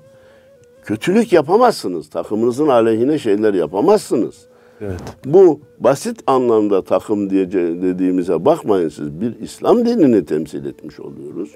kötülük 0.86 1.32
yapamazsınız. 1.32 2.10
Takımınızın 2.10 2.68
aleyhine 2.68 3.18
şeyler 3.18 3.54
yapamazsınız. 3.54 4.34
Evet. 4.80 5.00
Bu 5.24 5.60
basit 5.80 6.22
anlamda 6.26 6.84
takım 6.84 7.30
diye 7.30 7.52
dediğimize 7.52 8.44
bakmayın 8.44 8.88
siz. 8.88 9.20
Bir 9.20 9.40
İslam 9.40 9.86
dinini 9.86 10.24
temsil 10.24 10.66
etmiş 10.66 11.00
oluyoruz. 11.00 11.50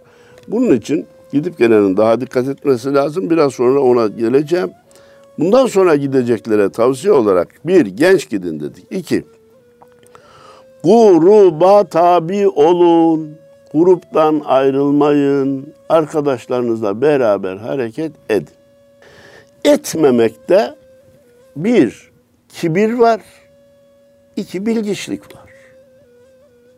Bunun 0.49 0.75
için 0.75 1.06
gidip 1.32 1.58
gelenin 1.58 1.96
daha 1.96 2.20
dikkat 2.20 2.49
etmesi 2.49 2.94
lazım. 2.94 3.30
Biraz 3.30 3.54
sonra 3.54 3.80
ona 3.80 4.06
geleceğim. 4.06 4.70
Bundan 5.38 5.66
sonra 5.66 5.96
gideceklere 5.96 6.70
tavsiye 6.70 7.12
olarak 7.12 7.49
bir, 7.64 7.87
genç 7.87 8.30
gidin 8.30 8.60
dedik. 8.60 8.87
İki, 8.90 9.25
gruba 10.84 11.84
tabi 11.84 12.49
olun. 12.49 13.30
Gruptan 13.75 14.42
ayrılmayın. 14.44 15.75
Arkadaşlarınızla 15.88 17.00
beraber 17.00 17.56
hareket 17.56 18.12
edin. 18.28 18.60
Etmemekte 19.64 20.75
bir, 21.57 22.11
kibir 22.49 22.93
var. 22.93 23.21
iki 24.37 24.67
bilgiçlik 24.67 25.37
var. 25.37 25.50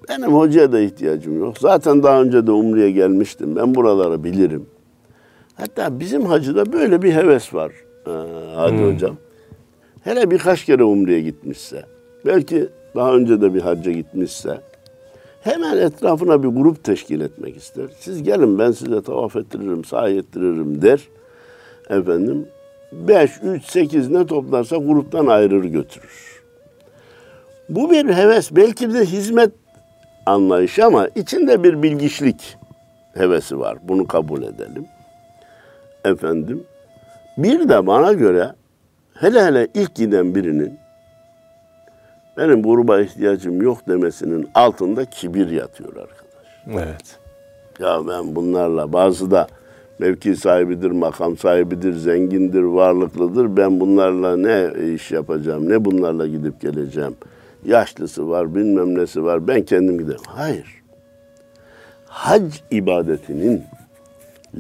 Benim 0.08 0.34
hocaya 0.34 0.72
da 0.72 0.80
ihtiyacım 0.80 1.38
yok. 1.38 1.58
Zaten 1.58 2.02
daha 2.02 2.22
önce 2.22 2.46
de 2.46 2.50
Umre'ye 2.50 2.90
gelmiştim. 2.90 3.56
Ben 3.56 3.74
buraları 3.74 4.24
bilirim. 4.24 4.66
Hatta 5.54 6.00
bizim 6.00 6.26
hacıda 6.26 6.72
böyle 6.72 7.02
bir 7.02 7.12
heves 7.14 7.54
var. 7.54 7.72
Ee, 8.06 8.10
Hadi 8.54 8.84
hocam. 8.84 9.16
Hele 10.04 10.30
birkaç 10.30 10.64
kere 10.64 10.84
Umre'ye 10.84 11.20
gitmişse, 11.20 11.82
belki 12.26 12.68
daha 12.94 13.14
önce 13.14 13.40
de 13.40 13.54
bir 13.54 13.60
hacca 13.60 13.92
gitmişse, 13.92 14.60
hemen 15.40 15.76
etrafına 15.76 16.42
bir 16.42 16.48
grup 16.48 16.84
teşkil 16.84 17.20
etmek 17.20 17.56
ister. 17.56 17.86
Siz 17.98 18.22
gelin 18.22 18.58
ben 18.58 18.70
size 18.70 19.02
tavaf 19.02 19.36
ettiririm, 19.36 19.84
sahi 19.84 20.16
ettiririm 20.16 20.82
der. 20.82 21.08
Efendim 21.90 22.46
5, 22.92 23.30
3, 23.42 23.64
8 23.64 24.10
ne 24.10 24.26
toplarsa 24.26 24.76
gruptan 24.76 25.26
ayırır 25.26 25.64
götürür. 25.64 26.42
Bu 27.68 27.90
bir 27.90 28.08
heves, 28.08 28.56
belki 28.56 28.94
de 28.94 29.04
hizmet 29.04 29.52
anlayışı 30.26 30.84
ama 30.84 31.08
içinde 31.08 31.62
bir 31.62 31.82
bilgiçlik 31.82 32.56
hevesi 33.14 33.58
var. 33.58 33.78
Bunu 33.82 34.06
kabul 34.06 34.42
edelim. 34.42 34.86
Efendim, 36.04 36.64
bir 37.38 37.68
de 37.68 37.86
bana 37.86 38.12
göre 38.12 38.52
hele 39.14 39.44
hele 39.44 39.68
ilk 39.74 39.94
giden 39.94 40.34
birinin 40.34 40.78
benim 42.36 42.62
gruba 42.62 43.00
ihtiyacım 43.00 43.62
yok 43.62 43.88
demesinin 43.88 44.50
altında 44.54 45.04
kibir 45.04 45.50
yatıyor 45.50 45.96
arkadaş. 45.96 46.46
Evet. 46.70 47.18
Ya 47.78 48.08
ben 48.08 48.36
bunlarla 48.36 48.92
bazı 48.92 49.30
da 49.30 49.46
mevki 50.02 50.36
sahibidir, 50.36 50.90
makam 50.90 51.36
sahibidir, 51.36 51.94
zengindir, 51.94 52.62
varlıklıdır. 52.62 53.56
Ben 53.56 53.80
bunlarla 53.80 54.36
ne 54.36 54.70
iş 54.94 55.10
yapacağım, 55.10 55.68
ne 55.68 55.84
bunlarla 55.84 56.26
gidip 56.26 56.60
geleceğim. 56.60 57.14
Yaşlısı 57.64 58.28
var, 58.28 58.54
bilmem 58.54 58.98
nesi 58.98 59.24
var. 59.24 59.48
Ben 59.48 59.62
kendim 59.62 59.98
giderim. 59.98 60.20
Hayır. 60.26 60.82
Hac 62.06 62.54
ibadetinin 62.70 63.62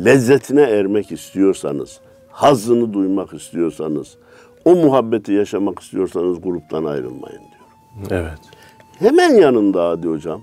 lezzetine 0.04 0.62
ermek 0.62 1.12
istiyorsanız, 1.12 2.00
hazzını 2.30 2.92
duymak 2.92 3.34
istiyorsanız, 3.34 4.16
o 4.64 4.74
muhabbeti 4.74 5.32
yaşamak 5.32 5.78
istiyorsanız 5.78 6.42
gruptan 6.42 6.84
ayrılmayın 6.84 7.40
diyor. 7.40 8.10
Evet. 8.10 8.40
Hemen 8.98 9.34
yanında 9.34 9.82
Adi 9.82 10.08
Hocam, 10.08 10.40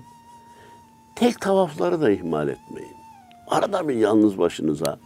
tek 1.16 1.40
tavafları 1.40 2.00
da 2.00 2.10
ihmal 2.10 2.48
etmeyin. 2.48 2.99
Arada 3.50 3.88
bir 3.88 3.94
yalnız 3.94 4.38
başınıza, 4.38 4.98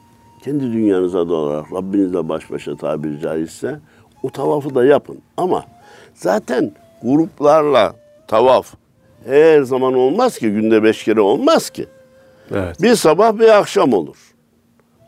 kendi 0.44 0.72
dünyanıza 0.72 1.28
dalarak 1.28 1.72
Rabbinizle 1.72 2.28
baş 2.28 2.50
başa 2.50 2.76
tabiri 2.76 3.20
caizse 3.20 3.80
o 4.22 4.30
tavafı 4.30 4.74
da 4.74 4.84
yapın. 4.84 5.18
Ama 5.36 5.64
zaten 6.14 6.72
gruplarla 7.02 7.94
tavaf 8.28 8.74
her 9.26 9.62
zaman 9.62 9.94
olmaz 9.94 10.38
ki, 10.38 10.50
günde 10.50 10.82
beş 10.82 11.04
kere 11.04 11.20
olmaz 11.20 11.70
ki. 11.70 11.86
Evet. 12.50 12.82
Bir 12.82 12.94
sabah 12.94 13.38
bir 13.38 13.58
akşam 13.58 13.92
olur. 13.92 14.34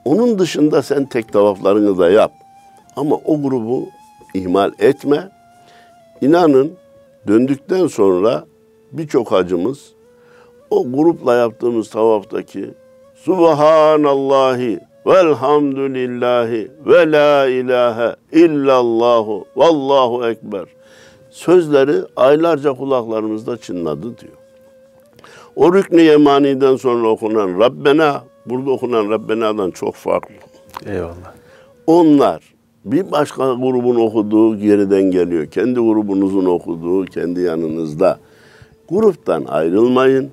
Onun 0.05 0.39
dışında 0.39 0.83
sen 0.83 1.07
tek 1.07 1.33
tavaflarını 1.33 1.99
da 1.99 2.11
yap. 2.11 2.33
Ama 2.97 3.17
o 3.25 3.43
grubu 3.43 3.89
ihmal 4.35 4.73
etme. 4.79 5.31
İnanın 6.21 6.73
döndükten 7.27 7.87
sonra 7.87 8.45
birçok 8.93 9.33
hacımız 9.33 9.93
o 10.71 10.93
grupla 10.93 11.35
yaptığımız 11.35 11.91
tavaftaki 11.91 12.75
Subhanallahi 13.27 14.81
velhamdülillahi 15.07 16.71
ve 16.87 17.13
la 17.13 17.47
ilahe 17.47 18.17
illallahu 18.33 19.45
vallahu 19.57 20.27
ekber 20.27 20.65
sözleri 21.31 21.97
aylarca 22.17 22.73
kulaklarımızda 22.73 23.57
çınladı 23.57 24.19
diyor. 24.19 24.33
O 25.57 25.75
rükn-i 25.75 26.03
yemaniden 26.03 26.77
sonra 26.77 27.09
okunan 27.09 27.61
Rabbena, 27.61 28.25
burada 28.47 28.71
okunan 28.71 29.11
Rabbena'dan 29.11 29.71
çok 29.71 29.95
farklı. 29.95 30.35
Eyvallah. 30.87 31.35
Onlar 31.87 32.43
bir 32.85 33.11
başka 33.11 33.53
grubun 33.53 33.97
okuduğu 33.97 34.59
geriden 34.59 35.03
geliyor. 35.03 35.47
Kendi 35.47 35.81
grubunuzun 35.81 36.45
okuduğu 36.45 37.05
kendi 37.05 37.41
yanınızda. 37.41 38.19
Gruptan 38.89 39.45
ayrılmayın. 39.45 40.31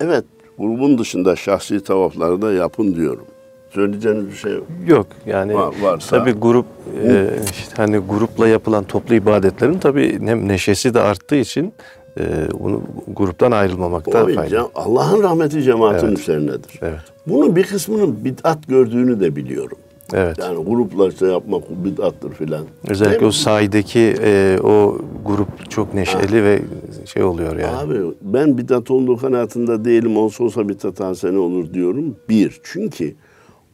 Evet, 0.00 0.24
grubun 0.58 0.98
dışında 0.98 1.36
şahsi 1.36 1.80
tavafları 1.84 2.42
da 2.42 2.52
yapın 2.52 2.94
diyorum. 2.94 3.24
Söyleyeceğiniz 3.70 4.26
bir 4.26 4.32
şey 4.36 4.52
yok. 4.52 4.66
Yok 4.86 5.06
yani 5.26 5.54
Var- 5.54 5.74
varsa- 5.82 6.18
tabii 6.18 6.32
grup 6.32 6.66
e, 7.04 7.30
işte 7.50 7.74
hani 7.76 7.98
grupla 7.98 8.48
yapılan 8.48 8.84
toplu 8.84 9.14
ibadetlerin 9.14 9.78
tabii 9.78 10.20
hem 10.26 10.48
neşesi 10.48 10.94
de 10.94 11.00
arttığı 11.00 11.36
için 11.36 11.72
e, 12.20 12.24
bunu 12.60 12.82
gruptan 13.16 13.50
ayrılmamakta 13.52 14.24
O 14.24 14.34
fayda. 14.34 14.68
Allah'ın 14.74 15.22
rahmeti 15.22 15.62
cemaatin 15.62 16.06
Evet. 16.06 16.18
üzerinedir. 16.18 16.78
Evet. 16.82 17.00
Bunun 17.26 17.56
bir 17.56 17.64
kısmının 17.64 18.24
bid'at 18.24 18.58
gördüğünü 18.68 19.20
de 19.20 19.36
biliyorum. 19.36 19.78
Evet. 20.14 20.38
Yani 20.38 20.64
grupla 20.64 21.08
işte 21.08 21.26
yapmak 21.26 21.84
bid'attır 21.84 22.32
filan. 22.32 22.64
Özellikle 22.88 23.20
Değil 23.20 23.28
o 23.28 23.32
sahideki 23.32 24.14
e, 24.22 24.58
o 24.62 24.98
grup 25.26 25.70
çok 25.70 25.94
neşeli 25.94 26.44
ve 26.44 26.62
şey 27.04 27.22
oluyor 27.22 27.56
yani. 27.56 27.76
Abi 27.76 28.14
ben 28.22 28.58
bidat 28.58 28.90
olduğu 28.90 29.16
kanaatinde 29.16 29.84
değilim. 29.84 30.16
Olsa 30.16 30.44
olsa 30.44 30.68
bidat 30.68 31.00
hasene 31.00 31.38
olur 31.38 31.74
diyorum. 31.74 32.16
Bir, 32.28 32.60
çünkü 32.62 33.14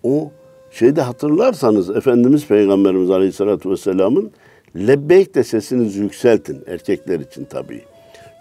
o 0.02 0.30
şeyde 0.70 1.00
hatırlarsanız 1.02 1.90
Efendimiz 1.96 2.46
Peygamberimiz 2.46 3.10
Aleyhisselatü 3.10 3.70
Vesselam'ın 3.70 4.30
lebbeyk 4.76 5.34
de 5.34 5.44
sesinizi 5.44 6.00
yükseltin. 6.00 6.64
Erkekler 6.66 7.20
için 7.20 7.44
tabii. 7.44 7.82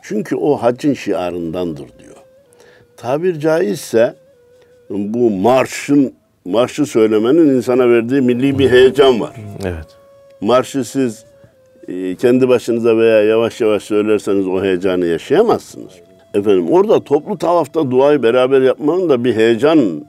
Çünkü 0.03 0.35
o 0.35 0.55
haccın 0.55 0.93
şiarındandır 0.93 1.87
diyor. 1.99 2.15
Tabir 2.97 3.39
caizse 3.39 4.15
bu 4.89 5.29
marşın 5.29 6.13
marşı 6.45 6.85
söylemenin 6.85 7.55
insana 7.55 7.89
verdiği 7.89 8.21
milli 8.21 8.59
bir 8.59 8.71
heyecan 8.71 9.21
var. 9.21 9.35
Evet. 9.63 9.87
Marşı 10.41 10.83
siz 10.85 11.25
e, 11.87 12.15
kendi 12.15 12.49
başınıza 12.49 12.97
veya 12.97 13.23
yavaş 13.23 13.61
yavaş 13.61 13.83
söylerseniz 13.83 14.47
o 14.47 14.63
heyecanı 14.63 15.05
yaşayamazsınız. 15.05 15.91
Efendim 16.33 16.71
orada 16.71 17.03
toplu 17.03 17.37
tavafta 17.37 17.91
duayı 17.91 18.23
beraber 18.23 18.61
yapmanın 18.61 19.09
da 19.09 19.23
bir 19.23 19.35
heyecan 19.35 20.05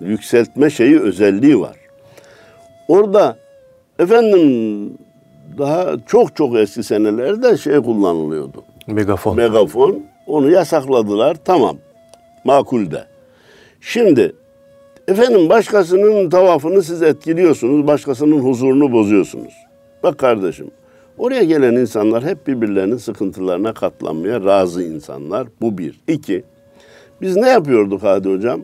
yükseltme 0.00 0.70
şeyi 0.70 1.00
özelliği 1.00 1.60
var. 1.60 1.76
Orada 2.88 3.36
efendim 3.98 4.92
daha 5.58 5.94
çok 6.06 6.36
çok 6.36 6.56
eski 6.56 6.82
senelerde 6.82 7.56
şey 7.56 7.76
kullanılıyordu. 7.76 8.64
Megafon. 8.86 9.36
Megafon 9.36 10.02
onu 10.26 10.50
yasakladılar 10.50 11.36
tamam 11.44 11.76
makul 12.44 12.90
de. 12.90 13.04
Şimdi 13.80 14.32
efendim 15.08 15.48
başkasının 15.48 16.30
tavafını 16.30 16.82
siz 16.82 17.02
etkiliyorsunuz, 17.02 17.86
başkasının 17.86 18.38
huzurunu 18.38 18.92
bozuyorsunuz. 18.92 19.54
Bak 20.02 20.18
kardeşim 20.18 20.70
oraya 21.18 21.44
gelen 21.44 21.72
insanlar 21.72 22.24
hep 22.24 22.46
birbirlerinin 22.46 22.96
sıkıntılarına 22.96 23.74
katlanmaya 23.74 24.44
razı 24.44 24.82
insanlar. 24.82 25.48
Bu 25.60 25.78
bir. 25.78 26.00
İki, 26.08 26.44
biz 27.20 27.36
ne 27.36 27.48
yapıyorduk 27.48 28.02
Hadi 28.02 28.28
Hocam? 28.28 28.60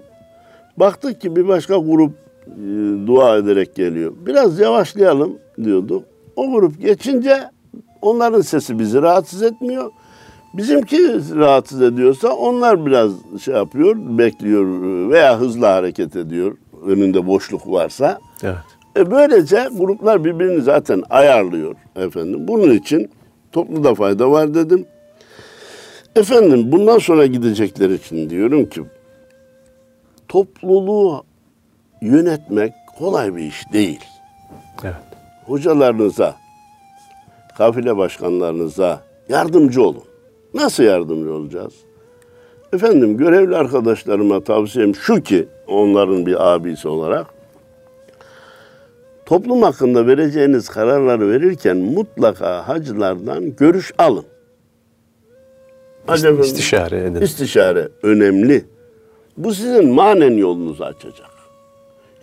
Baktık 0.77 1.21
ki 1.21 1.37
bir 1.37 1.49
başka 1.49 1.77
grup 1.77 2.13
e, 2.47 2.61
dua 3.07 3.37
ederek 3.37 3.75
geliyor. 3.75 4.13
Biraz 4.27 4.59
yavaşlayalım 4.59 5.39
diyorduk. 5.65 6.05
O 6.37 6.51
grup 6.51 6.81
geçince 6.81 7.37
onların 8.03 8.41
sesi 8.41 8.79
bizi 8.79 9.03
rahatsız 9.03 9.43
etmiyor. 9.43 9.91
Bizimki 10.55 10.99
rahatsız 11.37 11.83
ediyorsa 11.83 12.33
onlar 12.33 12.87
biraz 12.87 13.13
şey 13.43 13.55
yapıyor, 13.55 13.97
bekliyor 13.97 14.67
veya 15.11 15.41
hızlı 15.41 15.67
hareket 15.67 16.17
ediyor 16.17 16.57
önünde 16.87 17.27
boşluk 17.27 17.71
varsa. 17.71 18.21
Evet. 18.43 18.57
E 18.97 19.11
böylece 19.11 19.69
gruplar 19.73 20.25
birbirini 20.25 20.63
zaten 20.63 21.03
ayarlıyor 21.11 21.75
efendim. 21.97 22.49
Bunun 22.49 22.71
için 22.71 23.11
topluda 23.53 23.95
fayda 23.95 24.31
var 24.31 24.55
dedim. 24.55 24.87
Efendim 26.17 26.73
bundan 26.73 26.99
sonra 26.99 27.27
gidecekler 27.27 27.91
için 27.91 28.31
diyorum 28.31 28.69
ki 28.69 28.83
topluluğu 30.29 31.25
yönetmek 32.03 32.73
kolay 32.99 33.37
bir 33.37 33.43
iş 33.43 33.73
değil. 33.73 34.01
Evet. 34.85 34.95
Hocalarınıza, 35.47 36.37
kafile 37.59 37.97
başkanlarınıza 37.97 39.01
yardımcı 39.29 39.83
olun. 39.83 40.05
Nasıl 40.55 40.83
yardımcı 40.83 41.33
olacağız? 41.33 41.75
Efendim 42.73 43.17
görevli 43.17 43.57
arkadaşlarıma 43.57 44.41
tavsiyem 44.41 44.95
şu 44.95 45.23
ki 45.23 45.49
onların 45.67 46.27
bir 46.27 46.55
abisi 46.55 46.89
olarak 46.89 47.27
toplum 49.27 49.63
hakkında 49.63 50.07
vereceğiniz 50.07 50.69
kararları 50.69 51.31
verirken 51.31 51.77
mutlaka 51.77 52.69
hacılardan 52.69 53.57
görüş 53.57 53.93
alın. 53.99 54.25
Hacı 56.07 56.37
İstişare 56.41 56.99
edin. 56.99 57.21
İstişare 57.21 57.89
önemli. 58.03 58.65
Bu 59.37 59.55
sizin 59.55 59.89
manen 59.89 60.33
yolunuzu 60.33 60.85
açacak. 60.85 61.31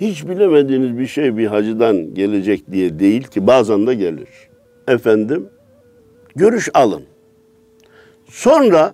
Hiç 0.01 0.27
bilemediğiniz 0.27 0.97
bir 0.97 1.07
şey 1.07 1.37
bir 1.37 1.47
hacıdan 1.47 2.13
gelecek 2.13 2.71
diye 2.71 2.99
değil 2.99 3.23
ki 3.23 3.47
bazen 3.47 3.87
de 3.87 3.95
gelir. 3.95 4.29
Efendim 4.87 5.49
görüş 6.35 6.69
alın. 6.73 7.03
Sonra 8.31 8.93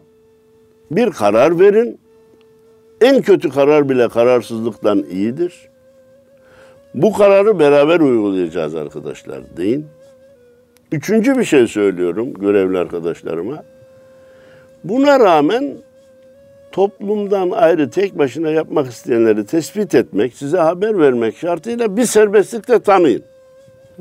bir 0.91 1.09
karar 1.09 1.59
verin. 1.59 1.99
En 3.01 3.21
kötü 3.21 3.49
karar 3.49 3.89
bile 3.89 4.09
kararsızlıktan 4.09 5.03
iyidir. 5.11 5.69
Bu 6.93 7.13
kararı 7.13 7.59
beraber 7.59 7.99
uygulayacağız 7.99 8.75
arkadaşlar 8.75 9.57
deyin. 9.57 9.85
Üçüncü 10.91 11.37
bir 11.37 11.43
şey 11.43 11.67
söylüyorum 11.67 12.33
görevli 12.33 12.77
arkadaşlarıma. 12.77 13.63
Buna 14.83 15.19
rağmen 15.19 15.73
toplumdan 16.71 17.49
ayrı 17.49 17.89
tek 17.89 18.17
başına 18.17 18.49
yapmak 18.49 18.87
isteyenleri 18.87 19.45
tespit 19.45 19.95
etmek, 19.95 20.33
size 20.33 20.57
haber 20.57 20.99
vermek 20.99 21.37
şartıyla 21.37 21.97
bir 21.97 22.05
serbestlikte 22.05 22.79
tanıyın. 22.79 23.23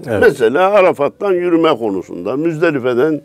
Evet. 0.07 0.23
Mesela 0.23 0.71
Arafat'tan 0.71 1.33
yürüme 1.33 1.77
konusunda, 1.77 2.37
Müzdelife'den 2.37 3.21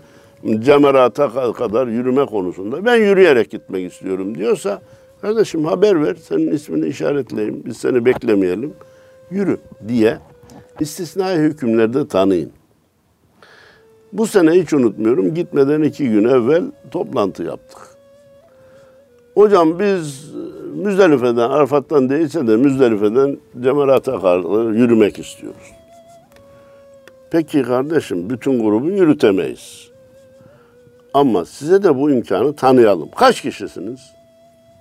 Cemerat'a 0.59 1.53
kadar 1.53 1.87
yürüme 1.87 2.25
konusunda 2.25 2.85
ben 2.85 2.95
yürüyerek 2.95 3.51
gitmek 3.51 3.91
istiyorum 3.91 4.35
diyorsa 4.37 4.81
kardeşim 5.21 5.65
haber 5.65 6.03
ver, 6.03 6.15
senin 6.15 6.51
ismini 6.51 6.87
işaretleyeyim, 6.87 7.63
biz 7.65 7.77
seni 7.77 8.05
beklemeyelim, 8.05 8.73
yürü 9.31 9.57
diye 9.87 10.17
istisnai 10.79 11.37
hükümlerde 11.37 12.07
tanıyın. 12.07 12.51
Bu 14.13 14.27
sene 14.27 14.51
hiç 14.51 14.73
unutmuyorum, 14.73 15.33
gitmeden 15.33 15.81
iki 15.81 16.09
gün 16.09 16.23
evvel 16.23 16.63
toplantı 16.91 17.43
yaptık. 17.43 17.79
Hocam 19.35 19.79
biz 19.79 20.31
Müzdelife'den, 20.75 21.49
Arafat'tan 21.49 22.09
değilse 22.09 22.47
de 22.47 22.57
Müzdelife'den 22.57 23.37
Cemarat'a 23.63 24.19
kadar 24.21 24.71
yürümek 24.71 25.19
istiyoruz. 25.19 25.71
Peki 27.31 27.61
kardeşim 27.61 28.29
bütün 28.29 28.63
grubu 28.63 28.89
yürütemeyiz. 28.89 29.90
Ama 31.13 31.45
size 31.45 31.83
de 31.83 31.95
bu 31.97 32.11
imkanı 32.11 32.55
tanıyalım. 32.55 33.09
Kaç 33.15 33.41
kişisiniz? 33.41 34.11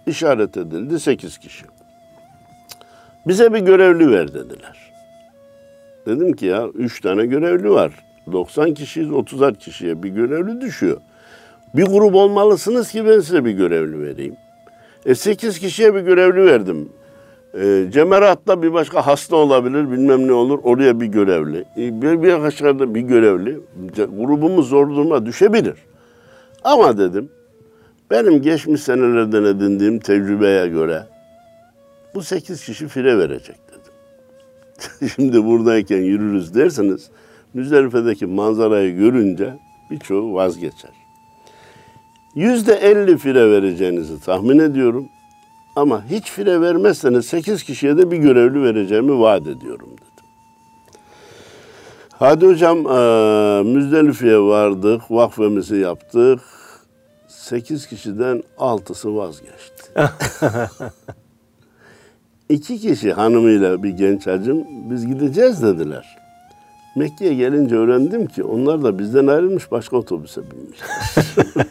İşaret 0.07 0.57
edildi 0.57 1.01
8 1.01 1.39
kişi. 1.39 1.65
Bize 3.27 3.55
bir 3.55 3.59
görevli 3.59 4.11
ver 4.11 4.35
dediler. 4.35 4.93
Dedim 6.07 6.33
ki 6.33 6.47
ya 6.47 6.69
3 6.69 7.01
tane 7.01 7.27
görevli 7.27 7.71
var. 7.71 7.93
90 8.33 8.75
kişiyiz 8.75 9.09
30'ar 9.09 9.59
kişiye 9.59 10.03
bir 10.03 10.09
görevli 10.09 10.61
düşüyor. 10.61 11.01
Bir 11.75 11.85
grup 11.85 12.15
olmalısınız 12.15 12.93
ki 12.93 13.07
ben 13.07 13.21
size 13.21 13.45
bir 13.45 13.51
görevli 13.51 14.01
vereyim. 14.03 14.37
E 15.07 15.15
8 15.15 15.59
kişiye 15.59 15.95
bir 15.95 16.01
görevli 16.01 16.45
verdim. 16.45 16.89
E, 17.55 17.87
Cemerat'ta 17.93 18.63
bir 18.63 18.73
başka 18.73 19.07
hasta 19.07 19.37
olabilir, 19.37 19.91
bilmem 19.91 20.29
ne 20.29 20.33
olur. 20.33 20.59
Oraya 20.63 21.01
bir 21.01 21.07
görevli. 21.07 21.59
E, 21.77 22.03
bir, 22.03 22.23
bir 22.23 22.41
başka 22.41 22.95
bir 22.95 23.01
görevli. 23.01 23.61
Grubumuz 23.97 24.69
zor 24.69 24.89
duruma 24.89 25.27
düşebilir. 25.27 25.75
Ama 26.65 26.99
dedim, 26.99 27.29
benim 28.11 28.43
geçmiş 28.43 28.83
senelerden 28.83 29.45
edindiğim 29.45 29.99
tecrübeye 29.99 30.69
göre 30.69 31.07
bu 32.15 32.23
8 32.23 32.65
kişi 32.65 32.89
fire 32.89 33.19
verecek 33.19 33.57
dedim. 33.69 33.93
Şimdi 35.17 35.45
buradayken 35.45 35.99
yürürüz 36.03 36.55
derseniz 36.55 37.11
Müzdelife'deki 37.55 38.27
manzarayı 38.27 38.97
görünce 38.97 39.59
birçoğu 39.91 40.35
vazgeçer. 40.35 40.91
Yüzde 42.35 42.75
elli 42.75 43.19
fire 43.19 43.51
vereceğinizi 43.51 44.21
tahmin 44.21 44.59
ediyorum. 44.59 45.09
Ama 45.77 46.05
hiç 46.11 46.31
fire 46.31 46.61
vermezseniz 46.61 47.27
sekiz 47.27 47.63
kişiye 47.63 47.99
de 47.99 48.11
bir 48.11 48.17
görevli 48.17 48.63
vereceğimi 48.63 49.21
vaat 49.21 49.47
ediyorum 49.47 49.89
dedim. 49.93 50.10
Hadi 52.21 52.47
hocam 52.47 52.79
e, 52.79 53.63
Müzdelife'ye 53.63 54.39
vardık, 54.39 55.03
vakfemizi 55.11 55.77
yaptık. 55.77 56.41
Sekiz 57.29 57.87
kişiden 57.87 58.43
altısı 58.59 59.17
vazgeçti. 59.17 59.93
İki 62.49 62.79
kişi 62.79 63.13
hanımıyla 63.13 63.83
bir 63.83 63.89
genç 63.89 64.27
hacım 64.27 64.65
biz 64.91 65.07
gideceğiz 65.07 65.63
dediler. 65.63 66.19
Mekke'ye 66.97 67.35
gelince 67.35 67.77
öğrendim 67.77 68.27
ki 68.27 68.45
onlar 68.45 68.83
da 68.85 68.99
bizden 68.99 69.27
ayrılmış 69.27 69.73
başka 69.73 69.97
otobüse 69.97 70.41
binmişler. 70.51 71.47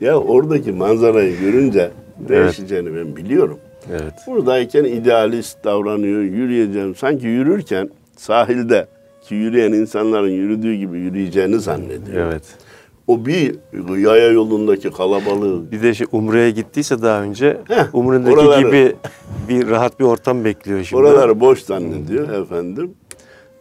ya 0.00 0.18
oradaki 0.18 0.72
manzarayı 0.72 1.40
görünce 1.40 1.90
değişeceğini 2.28 2.88
evet. 2.88 3.06
ben 3.06 3.16
biliyorum. 3.16 3.58
Evet. 3.90 4.14
Buradayken 4.26 4.84
idealist 4.84 5.64
davranıyor, 5.64 6.20
yürüyeceğim. 6.20 6.94
Sanki 6.94 7.26
yürürken 7.26 7.90
sahilde 8.16 8.86
ki 9.22 9.34
yürüyen 9.34 9.72
insanların 9.72 10.30
yürüdüğü 10.30 10.74
gibi 10.74 10.98
yürüyeceğini 10.98 11.60
zannediyor. 11.60 12.26
Evet. 12.26 12.42
O 13.06 13.26
bir 13.26 13.54
yaya 13.98 14.28
yolundaki 14.30 14.90
kalabalığı. 14.90 15.70
Bir 15.72 15.82
de 15.82 15.94
şey 15.94 16.06
Umre'ye 16.12 16.50
gittiyse 16.50 17.02
daha 17.02 17.22
önce 17.22 17.60
Heh, 17.68 17.94
Umre'deki 17.94 18.30
oraları- 18.36 18.60
gibi 18.66 18.96
bir 19.48 19.68
rahat 19.70 20.00
bir 20.00 20.04
ortam 20.04 20.44
bekliyor 20.44 20.84
şimdi. 20.84 21.02
Oraları 21.02 21.40
boş 21.40 21.62
zannediyor 21.62 22.28
efendim. 22.42 22.90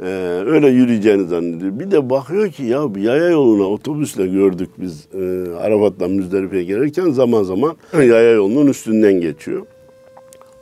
Ee, 0.03 0.05
öyle 0.45 0.67
yürüyeceğini 0.67 1.27
zannediyor. 1.27 1.79
Bir 1.79 1.91
de 1.91 2.09
bakıyor 2.09 2.49
ki 2.51 2.63
ya 2.63 2.95
bir 2.95 3.01
yaya 3.01 3.29
yoluna 3.29 3.63
otobüsle 3.63 4.27
gördük 4.27 4.69
biz 4.77 5.07
e, 5.13 5.45
Arafat'tan 5.59 6.11
Müzdelife'ye 6.11 6.63
gelirken 6.63 7.09
zaman 7.09 7.43
zaman 7.43 7.75
yaya 7.93 8.31
yolunun 8.31 8.67
üstünden 8.67 9.13
geçiyor. 9.21 9.61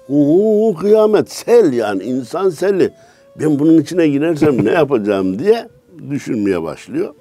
Oo 0.10 0.74
kıyamet 0.76 1.32
sel 1.32 1.74
yani 1.74 2.04
insan 2.04 2.50
seli. 2.50 2.90
Ben 3.39 3.60
bunun 3.60 3.78
içine 3.82 4.08
girersem 4.08 4.65
ne 4.65 4.71
yapacağım 4.71 5.39
diye 5.39 5.67
düşünmeye 6.10 6.63
başlıyor. 6.63 7.13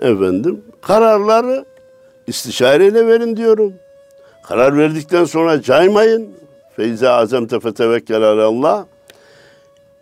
Efendim 0.00 0.60
kararları 0.80 1.64
istişareyle 2.26 3.06
verin 3.06 3.36
diyorum. 3.36 3.72
Karar 4.42 4.78
verdikten 4.78 5.24
sonra 5.24 5.62
caymayın. 5.62 6.28
Feyze 6.76 7.08
azem 7.08 7.46
tefetevekkel 7.46 8.22
Allah. 8.22 8.86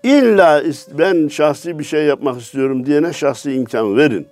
İlla 0.03 0.63
ben 0.99 1.29
şahsi 1.29 1.79
bir 1.79 1.85
şey 1.85 2.05
yapmak 2.05 2.41
istiyorum 2.41 2.87
diyene 2.87 3.13
şahsi 3.13 3.53
imkan 3.53 3.97
verin. 3.97 4.27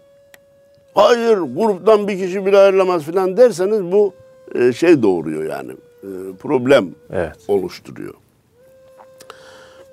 Hayır 0.95 1.39
gruptan 1.39 2.09
bir 2.09 2.19
kişi 2.19 2.47
bile 2.47 2.59
ayrılamaz 2.59 3.03
falan 3.03 3.37
derseniz 3.37 3.93
bu 3.93 4.15
e, 4.55 4.73
şey 4.73 5.03
doğuruyor 5.03 5.45
yani 5.45 5.73
e, 6.03 6.09
problem 6.41 6.89
Evet. 7.13 7.37
oluşturuyor. 7.49 8.15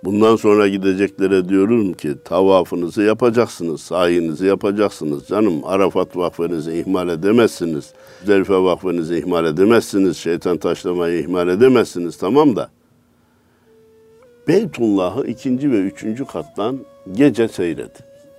Bundan 0.04 0.36
sonra 0.36 0.68
gideceklere 0.68 1.50
diyorum 1.50 1.94
ki 1.94 2.16
tavafınızı 2.26 3.02
yapacaksınız, 3.02 3.82
sahinizi 3.82 4.46
yapacaksınız. 4.46 5.28
Canım 5.28 5.62
Arafat 5.66 6.18
vakfenizi 6.18 6.74
ihmal 6.80 7.10
edemezsiniz. 7.10 7.94
Zerife 8.26 8.54
vakfenizi 8.54 9.18
ihmal 9.18 9.46
edemezsiniz. 9.46 10.18
Şeytan 10.18 10.58
taşlamayı 10.58 11.20
ihmal 11.20 11.48
edemezsiniz 11.48 12.18
tamam 12.18 12.56
da. 12.56 12.70
Beytullah'ı 14.48 15.28
ikinci 15.28 15.72
ve 15.72 15.80
üçüncü 15.80 16.26
kattan 16.26 16.80
gece 17.12 17.48
seyredin. 17.48 17.92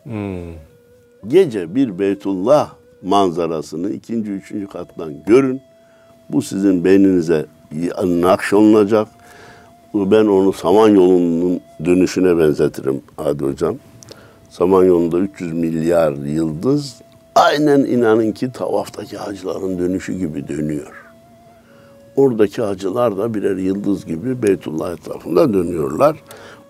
Hmm. 0.02 0.54
Gece 1.28 1.74
bir 1.74 1.98
Beytullah 1.98 2.70
manzarasını 3.02 3.90
ikinci, 3.90 4.30
üçüncü 4.30 4.66
kattan 4.66 5.24
görün. 5.26 5.60
Bu 6.30 6.42
sizin 6.42 6.84
beyninize 6.84 7.46
nakşolunacak. 8.04 9.08
Ben 9.94 10.26
onu 10.26 10.52
Samanyolu'nun 10.52 11.60
dönüşüne 11.84 12.38
benzetirim 12.38 13.02
Hadi 13.16 13.44
Hocam. 13.44 13.76
Samanyolu'nda 14.50 15.18
300 15.18 15.52
milyar 15.52 16.12
yıldız 16.12 17.02
aynen 17.34 17.80
inanın 17.80 18.32
ki 18.32 18.52
tavaftaki 18.52 19.16
hacıların 19.16 19.78
dönüşü 19.78 20.12
gibi 20.12 20.48
dönüyor. 20.48 21.04
Oradaki 22.16 22.62
hacılar 22.62 23.18
da 23.18 23.34
birer 23.34 23.56
yıldız 23.56 24.06
gibi 24.06 24.42
Beytullah 24.42 24.92
etrafında 24.92 25.54
dönüyorlar. 25.54 26.16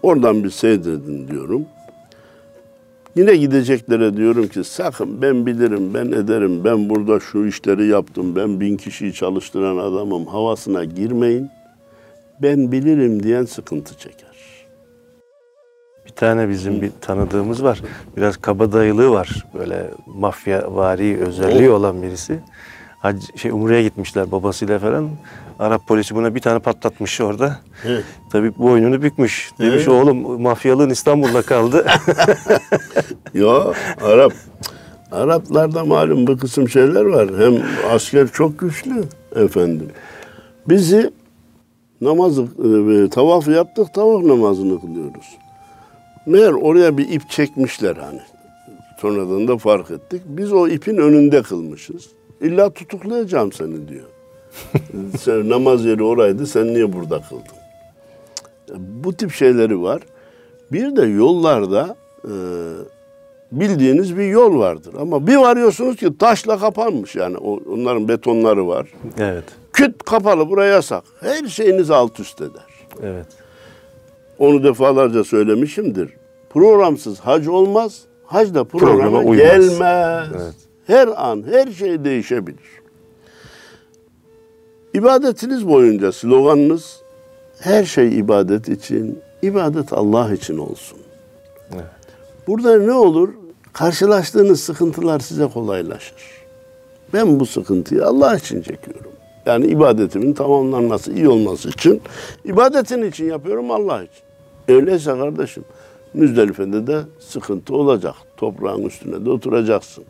Oradan 0.02 0.44
bir 0.44 0.50
seyredin 0.50 1.28
diyorum. 1.28 1.64
Yine 3.16 3.36
gideceklere 3.36 4.16
diyorum 4.16 4.48
ki 4.48 4.64
sakın 4.64 5.22
ben 5.22 5.46
bilirim, 5.46 5.94
ben 5.94 6.06
ederim, 6.06 6.64
ben 6.64 6.90
burada 6.90 7.20
şu 7.20 7.46
işleri 7.46 7.86
yaptım, 7.86 8.36
ben 8.36 8.60
bin 8.60 8.76
kişiyi 8.76 9.12
çalıştıran 9.12 9.76
adamım 9.76 10.26
havasına 10.26 10.84
girmeyin. 10.84 11.50
Ben 12.42 12.72
bilirim 12.72 13.22
diyen 13.22 13.44
sıkıntı 13.44 13.94
çeker. 13.98 14.30
Bir 16.06 16.10
tane 16.10 16.48
bizim 16.48 16.82
bir 16.82 16.90
tanıdığımız 17.00 17.62
var. 17.64 17.80
Biraz 18.16 18.36
kabadayılığı 18.36 19.10
var. 19.10 19.44
Böyle 19.58 19.90
mafya 20.06 20.74
vari 20.74 21.18
özelliği 21.20 21.70
olan 21.70 22.02
birisi. 22.02 22.40
Hac, 22.98 23.16
şey 23.36 23.50
Umre'ye 23.50 23.82
gitmişler 23.82 24.32
babasıyla 24.32 24.78
falan. 24.78 25.10
Arap 25.58 25.86
polisi 25.88 26.14
buna 26.14 26.34
bir 26.34 26.40
tane 26.40 26.58
patlatmış 26.58 27.20
orada. 27.20 27.58
Evet. 27.86 28.04
Tabii 28.32 28.58
boynunu 28.58 29.02
bükmüş. 29.02 29.50
Demiş 29.58 29.74
Evet. 29.76 29.88
oğlum 29.88 30.42
mafyalığın 30.42 30.90
İstanbul'da 30.90 31.42
kaldı. 31.42 31.86
Ya 33.34 33.56
Arap, 34.02 34.32
Araplarda 35.12 35.84
malum 35.84 36.26
bir 36.26 36.38
kısım 36.38 36.68
şeyler 36.68 37.04
var. 37.04 37.28
Hem 37.38 37.54
asker 37.90 38.28
çok 38.28 38.58
güçlü 38.58 39.04
efendim. 39.36 39.88
Bizi 40.68 41.10
namazı, 42.00 42.42
e, 42.42 43.08
tavaf 43.08 43.48
yaptık, 43.48 43.94
tavaf 43.94 44.24
namazını 44.24 44.80
kılıyoruz. 44.80 45.36
Meğer 46.26 46.52
oraya 46.52 46.98
bir 46.98 47.08
ip 47.08 47.30
çekmişler 47.30 47.96
hani. 47.96 48.20
Sonradan 49.00 49.48
da 49.48 49.58
fark 49.58 49.90
ettik. 49.90 50.22
Biz 50.26 50.52
o 50.52 50.68
ipin 50.68 50.96
önünde 50.96 51.42
kılmışız. 51.42 52.10
İlla 52.40 52.70
tutuklayacağım 52.70 53.52
seni 53.52 53.88
diyor. 53.88 54.06
sen, 55.18 55.48
namaz 55.48 55.84
yeri 55.84 56.02
oraydı, 56.02 56.46
sen 56.46 56.66
niye 56.66 56.92
burada 56.92 57.22
kıldın? 57.28 57.60
Bu 58.78 59.12
tip 59.12 59.32
şeyleri 59.32 59.82
var. 59.82 60.02
Bir 60.72 60.96
de 60.96 61.02
yollarda 61.02 61.96
e, 62.24 62.32
bildiğiniz 63.52 64.16
bir 64.18 64.24
yol 64.26 64.58
vardır. 64.58 64.94
Ama 65.00 65.26
bir 65.26 65.36
varıyorsunuz 65.36 65.96
ki 65.96 66.18
taşla 66.18 66.58
kapanmış 66.58 67.16
yani. 67.16 67.36
Onların 67.36 68.08
betonları 68.08 68.68
var. 68.68 68.88
evet. 69.18 69.44
Küt 69.72 70.02
kapalı, 70.02 70.50
buraya 70.50 70.72
yasak. 70.74 71.04
Her 71.20 71.46
şeyiniz 71.48 71.90
alt 71.90 72.20
üst 72.20 72.40
eder. 72.40 72.64
Evet. 73.02 73.26
Onu 74.38 74.64
defalarca 74.64 75.24
söylemişimdir. 75.24 76.10
Programsız 76.50 77.20
hac 77.20 77.48
olmaz. 77.48 78.00
Hac 78.24 78.54
da 78.54 78.64
programa, 78.64 78.92
Programa 78.94 79.18
uymaz. 79.18 79.36
gelmez. 79.36 80.28
Evet. 80.34 80.54
Her 80.86 81.08
an 81.16 81.44
her 81.50 81.72
şey 81.72 82.04
değişebilir. 82.04 82.80
İbadetiniz 84.94 85.68
boyunca 85.68 86.12
sloganınız 86.12 87.00
her 87.60 87.84
şey 87.84 88.18
ibadet 88.18 88.68
için, 88.68 89.18
ibadet 89.42 89.92
Allah 89.92 90.34
için 90.34 90.58
olsun. 90.58 90.98
Evet. 91.74 91.84
Burada 92.46 92.78
ne 92.78 92.92
olur? 92.92 93.28
Karşılaştığınız 93.72 94.60
sıkıntılar 94.60 95.20
size 95.20 95.46
kolaylaşır. 95.46 96.14
Ben 97.14 97.40
bu 97.40 97.46
sıkıntıyı 97.46 98.06
Allah 98.06 98.36
için 98.36 98.62
çekiyorum. 98.62 99.10
Yani 99.46 99.66
ibadetimin 99.66 100.32
tamamlanması, 100.32 101.12
iyi 101.12 101.28
olması 101.28 101.68
için 101.68 102.02
ibadetin 102.44 103.02
için 103.02 103.24
yapıyorum 103.24 103.70
Allah 103.70 104.02
için. 104.02 104.22
Öyleyse 104.68 105.10
kardeşim 105.10 105.64
Müzdelife'de 106.14 106.86
de 106.86 107.00
sıkıntı 107.18 107.74
olacak. 107.74 108.14
Toprağın 108.36 108.82
üstüne 108.82 109.24
de 109.24 109.30
oturacaksın. 109.30 110.04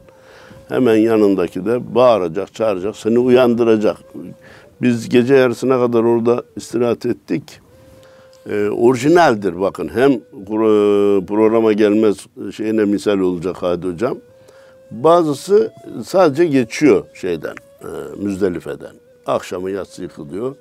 Hemen 0.68 0.96
yanındaki 0.96 1.64
de 1.64 1.94
bağıracak, 1.94 2.55
çağıracak, 2.55 2.96
seni 2.96 3.18
uyandıracak. 3.18 3.96
Biz 4.83 5.09
gece 5.09 5.35
yarısına 5.35 5.79
kadar 5.79 6.05
orada 6.05 6.42
istirahat 6.57 7.07
ettik. 7.07 7.61
Ee, 8.48 8.68
orijinaldir 8.68 9.61
bakın. 9.61 9.88
Hem 9.94 10.12
pro- 10.33 11.26
programa 11.26 11.72
gelmez 11.72 12.26
şeyine 12.57 12.85
misal 12.85 13.18
olacak 13.18 13.57
Hadi 13.61 13.87
Hocam. 13.87 14.18
Bazısı 14.90 15.72
sadece 16.05 16.46
geçiyor 16.46 17.05
şeyden, 17.14 17.55
e, 17.81 17.88
Müzdelife'den. 18.22 18.94
Akşamı 19.26 19.70
yatsı 19.70 20.03
yıkılıyor. 20.03 20.57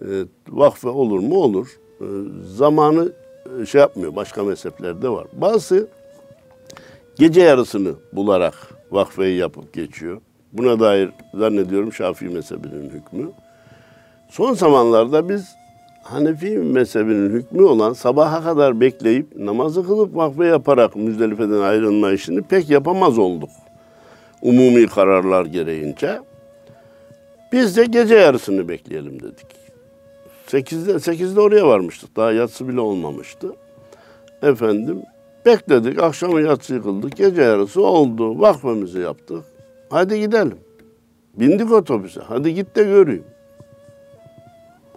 E, 0.00 0.08
vakfe 0.48 0.88
olur 0.88 1.18
mu? 1.18 1.34
Olur. 1.36 1.68
E, 2.00 2.06
zamanı 2.56 3.12
e, 3.62 3.66
şey 3.66 3.80
yapmıyor. 3.80 4.16
Başka 4.16 4.44
mezheplerde 4.44 5.08
var. 5.08 5.26
Bazısı 5.32 5.88
gece 7.18 7.40
yarısını 7.40 7.92
bularak 8.12 8.54
vakfeyi 8.90 9.38
yapıp 9.38 9.72
geçiyor. 9.72 10.20
Buna 10.52 10.80
dair 10.80 11.10
zannediyorum 11.34 11.92
Şafii 11.92 12.28
mezhebinin 12.28 12.90
hükmü. 12.90 13.30
Son 14.30 14.54
zamanlarda 14.54 15.28
biz 15.28 15.48
Hanefi 16.02 16.58
mezhebinin 16.58 17.30
hükmü 17.30 17.62
olan 17.62 17.92
sabaha 17.92 18.44
kadar 18.44 18.80
bekleyip 18.80 19.36
namazı 19.36 19.86
kılıp 19.86 20.16
vakfe 20.16 20.46
yaparak 20.46 20.96
Müzdelife'den 20.96 21.60
ayrılma 21.60 22.12
işini 22.12 22.42
pek 22.42 22.70
yapamaz 22.70 23.18
olduk. 23.18 23.50
Umumi 24.42 24.86
kararlar 24.86 25.46
gereğince. 25.46 26.20
Biz 27.52 27.76
de 27.76 27.84
gece 27.84 28.14
yarısını 28.14 28.68
bekleyelim 28.68 29.20
dedik. 29.20 29.46
8'de, 30.46 30.92
8'de 30.92 31.40
oraya 31.40 31.66
varmıştık. 31.66 32.16
Daha 32.16 32.32
yatsı 32.32 32.68
bile 32.68 32.80
olmamıştı. 32.80 33.54
Efendim 34.42 35.02
bekledik. 35.46 36.02
Akşam 36.02 36.44
yatsı 36.44 36.74
yıkıldık. 36.74 37.16
Gece 37.16 37.42
yarısı 37.42 37.82
oldu. 37.82 38.40
Vakfemizi 38.40 38.98
yaptık. 38.98 39.44
Hadi 39.90 40.20
gidelim. 40.20 40.58
Bindik 41.34 41.72
otobüse. 41.72 42.20
Hadi 42.20 42.54
git 42.54 42.76
de 42.76 42.82
göreyim. 42.82 43.24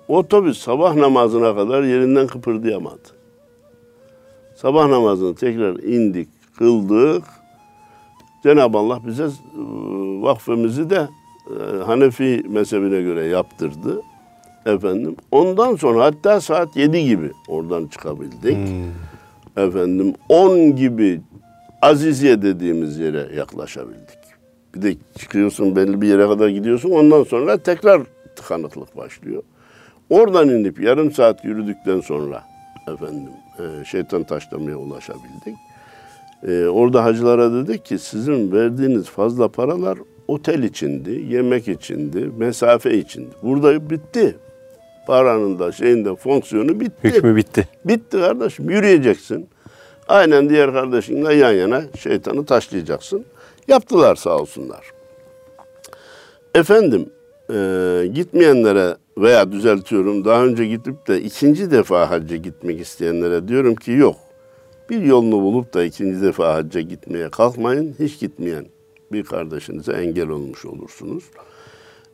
Otobüs 0.07 0.57
sabah 0.57 0.95
namazına 0.95 1.55
kadar 1.55 1.83
yerinden 1.83 2.27
kıpırdayamadı. 2.27 3.09
Sabah 4.55 4.87
namazını 4.87 5.35
tekrar 5.35 5.75
indik, 5.75 6.29
kıldık. 6.57 7.23
Cenab-ı 8.43 8.77
Allah 8.77 8.99
bize 9.07 9.23
e, 9.23 9.29
vakfemizi 10.21 10.89
de 10.89 11.07
e, 11.47 11.83
Hanefi 11.83 12.43
mezhebine 12.49 13.01
göre 13.01 13.25
yaptırdı. 13.25 14.01
Efendim. 14.65 15.15
Ondan 15.31 15.75
sonra 15.75 16.03
hatta 16.03 16.41
saat 16.41 16.75
7 16.77 17.05
gibi 17.05 17.31
oradan 17.47 17.87
çıkabildik. 17.87 18.57
Efendim 19.57 20.13
10 20.29 20.75
gibi 20.75 21.21
Aziziye 21.81 22.41
dediğimiz 22.41 22.99
yere 22.99 23.27
yaklaşabildik. 23.35 24.19
Bir 24.75 24.81
de 24.81 24.95
çıkıyorsun 25.19 25.75
belli 25.75 26.01
bir 26.01 26.07
yere 26.07 26.27
kadar 26.27 26.49
gidiyorsun. 26.49 26.91
Ondan 26.91 27.23
sonra 27.23 27.57
tekrar 27.57 28.01
tıkanıklık 28.35 28.97
başlıyor. 28.97 29.43
Oradan 30.13 30.49
inip 30.49 30.79
yarım 30.79 31.11
saat 31.11 31.45
yürüdükten 31.45 32.01
sonra 32.01 32.43
efendim 32.93 33.31
e, 33.59 33.85
şeytan 33.85 34.23
taşlamaya 34.23 34.77
ulaşabildik. 34.77 35.55
E, 36.47 36.65
orada 36.65 37.03
hacılara 37.03 37.53
dedik 37.53 37.85
ki 37.85 37.99
sizin 37.99 38.51
verdiğiniz 38.51 39.05
fazla 39.05 39.47
paralar 39.47 39.97
otel 40.27 40.63
içindi, 40.63 41.11
yemek 41.11 41.67
içindi, 41.67 42.29
mesafe 42.37 42.97
içindi. 42.97 43.29
Burada 43.43 43.89
bitti. 43.89 44.35
Paranın 45.07 45.59
da 45.59 45.71
şeyin 45.71 46.05
de 46.05 46.15
fonksiyonu 46.15 46.79
bitti. 46.79 47.03
Hükmü 47.03 47.35
bitti. 47.35 47.67
Bitti 47.85 48.17
kardeşim. 48.17 48.69
Yürüyeceksin. 48.69 49.49
Aynen 50.07 50.49
diğer 50.49 50.73
kardeşinle 50.73 51.33
yan 51.33 51.51
yana 51.51 51.81
şeytanı 51.99 52.45
taşlayacaksın. 52.45 53.25
Yaptılar 53.67 54.15
sağ 54.15 54.37
olsunlar. 54.37 54.91
Efendim 56.55 57.09
e, 57.49 58.07
gitmeyenlere 58.13 58.95
veya 59.17 59.51
düzeltiyorum 59.51 60.25
daha 60.25 60.45
önce 60.45 60.65
gidip 60.65 61.07
de 61.07 61.21
ikinci 61.21 61.71
defa 61.71 62.09
hacca 62.09 62.35
gitmek 62.35 62.81
isteyenlere 62.81 63.47
diyorum 63.47 63.75
ki 63.75 63.91
yok. 63.91 64.15
Bir 64.89 65.01
yolunu 65.01 65.41
bulup 65.41 65.73
da 65.73 65.83
ikinci 65.83 66.21
defa 66.21 66.53
hacca 66.53 66.81
gitmeye 66.81 67.29
kalkmayın. 67.29 67.95
Hiç 67.99 68.19
gitmeyen 68.19 68.65
bir 69.11 69.23
kardeşinize 69.23 69.91
engel 69.91 70.29
olmuş 70.29 70.65
olursunuz. 70.65 71.23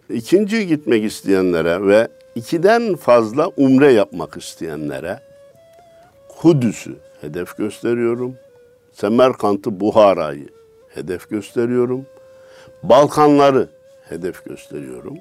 İkinci 0.10 0.68
gitmek 0.68 1.04
isteyenlere 1.04 1.88
ve 1.88 2.08
ikiden 2.36 2.96
fazla 2.96 3.48
umre 3.58 3.92
yapmak 3.92 4.38
isteyenlere 4.38 5.20
Kudüs'ü 6.38 6.96
hedef 7.22 7.58
gösteriyorum. 7.58 8.36
Semerkant'ı, 8.94 9.80
Buhara'yı 9.80 10.48
hedef 10.90 11.30
gösteriyorum. 11.30 12.06
Balkanları 12.84 13.70
hedef 14.10 14.46
gösteriyorum. 14.46 15.18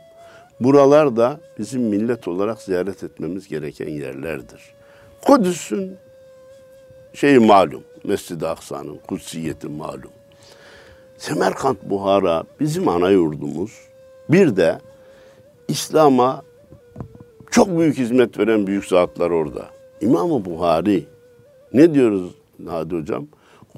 Buralar 0.60 1.16
da 1.16 1.40
bizim 1.58 1.82
millet 1.82 2.28
olarak 2.28 2.62
ziyaret 2.62 3.04
etmemiz 3.04 3.48
gereken 3.48 3.88
yerlerdir. 3.88 4.60
Kudüs'ün 5.22 5.96
şeyi 7.14 7.38
malum, 7.38 7.82
Mescid-i 8.04 8.46
Aksa'nın 8.46 8.98
kutsiyeti 9.08 9.68
malum. 9.68 10.10
Semerkant 11.16 11.82
Buhara 11.82 12.44
bizim 12.60 12.88
ana 12.88 13.10
yurdumuz. 13.10 13.72
Bir 14.28 14.56
de 14.56 14.78
İslam'a 15.68 16.42
çok 17.50 17.78
büyük 17.78 17.98
hizmet 17.98 18.38
veren 18.38 18.66
büyük 18.66 18.84
zatlar 18.84 19.30
orada. 19.30 19.66
İmam-ı 20.00 20.44
Buhari 20.44 21.04
ne 21.72 21.94
diyoruz 21.94 22.34
Hadi 22.66 22.96
Hocam? 22.96 23.26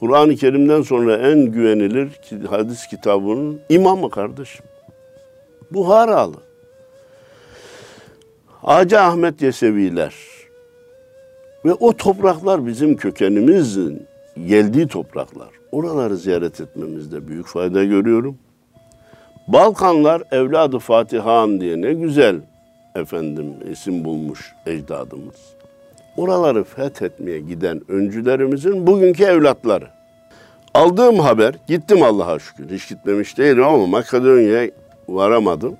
Kur'an-ı 0.01 0.37
Kerim'den 0.37 0.83
sonra 0.83 1.17
en 1.17 1.53
güvenilir 1.53 2.09
hadis 2.51 2.87
kitabının 2.87 3.61
imamı 3.69 4.11
kardeşim. 4.11 4.65
Buharalı. 5.71 6.37
Hacı 8.47 9.01
Ahmet 9.01 9.43
Yeseviler 9.43 10.15
ve 11.65 11.75
o 11.75 11.93
topraklar 11.93 12.67
bizim 12.67 12.97
kökenimizin 12.97 14.07
geldiği 14.47 14.89
topraklar. 14.89 15.49
Oraları 15.73 16.17
ziyaret 16.17 16.61
etmemizde 16.61 17.29
büyük 17.29 17.47
fayda 17.47 17.85
görüyorum. 17.85 18.39
Balkanlar 19.49 20.23
evladı 20.31 20.79
Fatihan 20.79 21.61
diye 21.61 21.81
ne 21.81 21.93
güzel 21.93 22.37
efendim 22.95 23.55
isim 23.73 24.05
bulmuş 24.05 24.53
ecdadımız. 24.67 25.55
Oraları 26.17 26.65
fethetmeye 26.65 27.41
giden 27.41 27.81
öncülerimizin 27.89 28.87
bugünkü 28.87 29.25
evlatları. 29.25 29.89
Aldığım 30.75 31.19
haber, 31.19 31.55
gittim 31.67 32.03
Allah'a 32.03 32.39
şükür. 32.39 32.71
Hiç 32.71 32.89
gitmemiş 32.89 33.39
değilim 33.39 33.65
ama 33.65 33.87
Makedonya'ya 33.87 34.71
varamadım. 35.15 35.77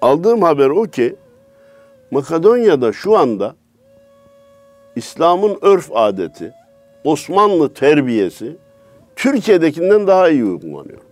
Aldığım 0.00 0.42
haber 0.42 0.68
o 0.68 0.82
ki 0.82 1.16
Makedonya'da 2.10 2.92
şu 2.92 3.18
anda 3.18 3.54
İslam'ın 4.96 5.58
örf 5.62 5.90
adeti, 5.92 6.52
Osmanlı 7.04 7.74
terbiyesi 7.74 8.56
Türkiye'dekinden 9.16 10.06
daha 10.06 10.28
iyi 10.28 10.44
uygulanıyormuş. 10.44 11.06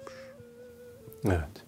Evet. 1.27 1.59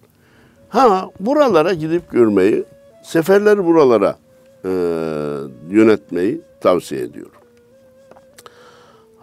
Ha 0.69 1.09
buralara 1.19 1.73
gidip 1.73 2.11
görmeyi, 2.11 2.63
seferleri 3.03 3.65
buralara 3.65 4.15
e, 4.65 4.69
yönetmeyi 5.69 6.41
tavsiye 6.61 7.01
ediyorum. 7.01 7.40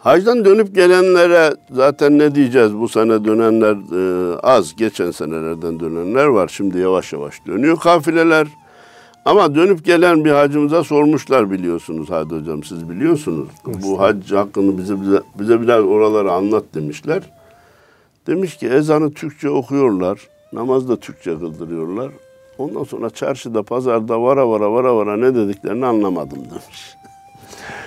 Hacdan 0.08 0.44
dönüp 0.44 0.74
gelenlere 0.74 1.54
zaten 1.70 2.18
ne 2.18 2.34
diyeceğiz 2.34 2.74
bu 2.74 2.88
sene 2.88 3.24
dönenler 3.24 3.74
e, 3.74 4.36
az, 4.36 4.76
geçen 4.76 5.10
senelerden 5.10 5.80
dönenler 5.80 6.26
var. 6.26 6.48
Şimdi 6.48 6.78
yavaş 6.78 7.12
yavaş 7.12 7.46
dönüyor 7.46 7.78
kafileler. 7.78 8.46
Ama 9.24 9.54
dönüp 9.54 9.84
gelen 9.84 10.24
bir 10.24 10.30
hacımıza 10.30 10.84
sormuşlar 10.84 11.50
biliyorsunuz 11.50 12.10
Hadi 12.10 12.34
hocam 12.34 12.62
siz 12.62 12.90
biliyorsunuz. 12.90 13.48
Bu 13.66 14.00
hac 14.00 14.32
hakkını 14.32 14.78
bize, 14.78 15.00
bize, 15.00 15.20
bize 15.38 15.60
biraz 15.60 15.84
oraları 15.84 16.32
anlat 16.32 16.64
demişler. 16.74 17.22
Demiş 18.26 18.56
ki 18.56 18.66
ezanı 18.68 19.14
Türkçe 19.14 19.50
okuyorlar. 19.50 20.18
Namazı 20.52 20.88
da 20.88 20.96
Türkçe 20.96 21.38
kıldırıyorlar. 21.38 22.10
Ondan 22.58 22.84
sonra 22.84 23.10
çarşıda, 23.10 23.62
pazarda 23.62 24.22
vara 24.22 24.48
vara 24.48 24.72
vara 24.72 24.96
vara 24.96 25.16
ne 25.16 25.34
dediklerini 25.34 25.86
anlamadım 25.86 26.38
demiş. 26.38 26.98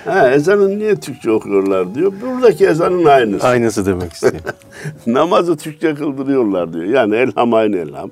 Ha, 0.04 0.30
ezanı 0.30 0.78
niye 0.78 0.96
Türkçe 0.96 1.30
okuyorlar 1.30 1.94
diyor. 1.94 2.12
Buradaki 2.22 2.66
ezanın 2.66 3.04
aynısı. 3.04 3.46
Aynısı 3.46 3.86
demek 3.86 4.12
istiyor. 4.12 4.34
Namazı 5.06 5.56
Türkçe 5.56 5.94
kıldırıyorlar 5.94 6.72
diyor. 6.72 6.84
Yani 6.84 7.16
elham 7.16 7.54
aynı 7.54 7.76
elham. 7.76 8.10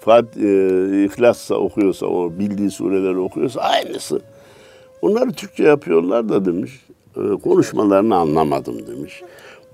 Fat, 0.00 0.36
e, 0.36 1.04
İhlas'sa 1.04 1.54
okuyorsa, 1.54 2.06
o 2.06 2.32
bildiği 2.38 2.70
sureleri 2.70 3.18
okuyorsa 3.18 3.60
aynısı. 3.60 4.20
Onları 5.02 5.32
Türkçe 5.32 5.62
yapıyorlar 5.62 6.28
da 6.28 6.44
demiş. 6.44 6.86
E, 7.16 7.20
konuşmalarını 7.42 8.16
anlamadım 8.16 8.86
demiş. 8.86 9.22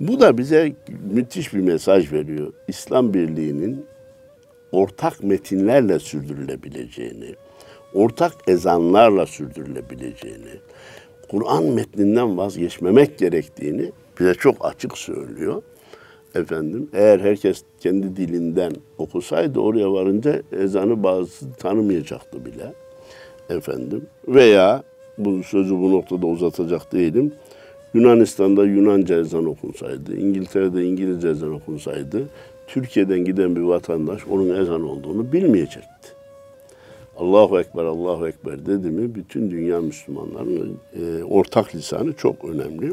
Bu 0.01 0.21
da 0.21 0.39
bize 0.39 0.73
müthiş 1.13 1.55
bir 1.55 1.61
mesaj 1.61 2.13
veriyor. 2.13 2.53
İslam 2.69 3.15
birliğinin 3.15 3.87
ortak 4.73 5.23
metinlerle 5.23 5.99
sürdürülebileceğini, 5.99 7.35
ortak 7.95 8.33
ezanlarla 8.47 9.27
sürdürülebileceğini, 9.27 10.51
Kur'an 11.33 11.65
metninden 11.65 12.39
vazgeçmemek 12.39 13.19
gerektiğini 13.19 13.93
bize 14.21 14.35
çok 14.35 14.57
açık 14.61 14.99
söylüyor. 14.99 15.63
Efendim 16.35 16.89
eğer 16.93 17.21
herkes 17.21 17.63
kendi 17.81 18.17
dilinden 18.17 18.73
okusaydı 18.99 19.61
oraya 19.61 19.93
varınca 19.93 20.43
ezanı 20.53 21.03
bazısı 21.03 21.53
tanımayacaktı 21.53 22.45
bile. 22.45 22.73
Efendim 23.51 24.07
veya 24.29 24.83
bu 25.19 25.43
sözü 25.43 25.75
bu 25.79 25.93
noktada 25.93 26.27
uzatacak 26.27 26.93
değilim. 26.93 27.33
Yunanistan'da 27.95 28.65
Yunanca 28.65 29.21
ezan 29.21 29.47
okunsaydı, 29.47 30.17
İngiltere'de 30.17 30.85
İngilizce 30.85 31.29
ezan 31.29 31.53
okunsaydı, 31.53 32.29
Türkiye'den 32.67 33.25
giden 33.25 33.57
bir 33.57 33.61
vatandaş 33.61 34.27
onun 34.31 34.61
ezan 34.61 34.83
olduğunu 34.83 35.33
bilmeyecekti. 35.33 36.22
Allahu 37.23 37.61
Ekber, 37.61 37.85
Allahu 37.85 38.29
Ekber 38.29 38.67
dedi 38.67 38.91
mi 38.91 39.15
bütün 39.15 39.51
dünya 39.51 39.81
Müslümanlarının 39.81 40.77
e, 40.95 41.25
ortak 41.25 41.75
lisanı 41.75 42.13
çok 42.13 42.45
önemli. 42.45 42.93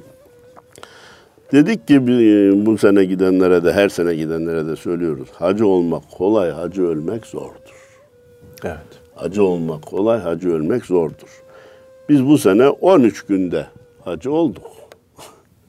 Dedik 1.51 1.87
ki 1.87 2.07
bir- 2.07 2.65
bu 2.65 2.77
sene 2.77 3.05
gidenlere 3.05 3.63
de 3.63 3.73
her 3.73 3.89
sene 3.89 4.15
gidenlere 4.15 4.65
de 4.67 4.75
söylüyoruz. 4.75 5.29
Hacı 5.33 5.67
olmak 5.67 6.03
kolay, 6.11 6.51
hacı 6.51 6.83
ölmek 6.87 7.25
zordur. 7.25 7.97
Evet. 8.63 8.99
Hacı 9.15 9.43
olmak 9.43 9.81
kolay, 9.85 10.19
hacı 10.19 10.49
ölmek 10.53 10.85
zordur. 10.85 11.43
Biz 12.09 12.25
bu 12.25 12.37
sene 12.37 12.69
13 12.69 13.21
günde 13.25 13.67
hacı 14.05 14.31
olduk. 14.31 14.63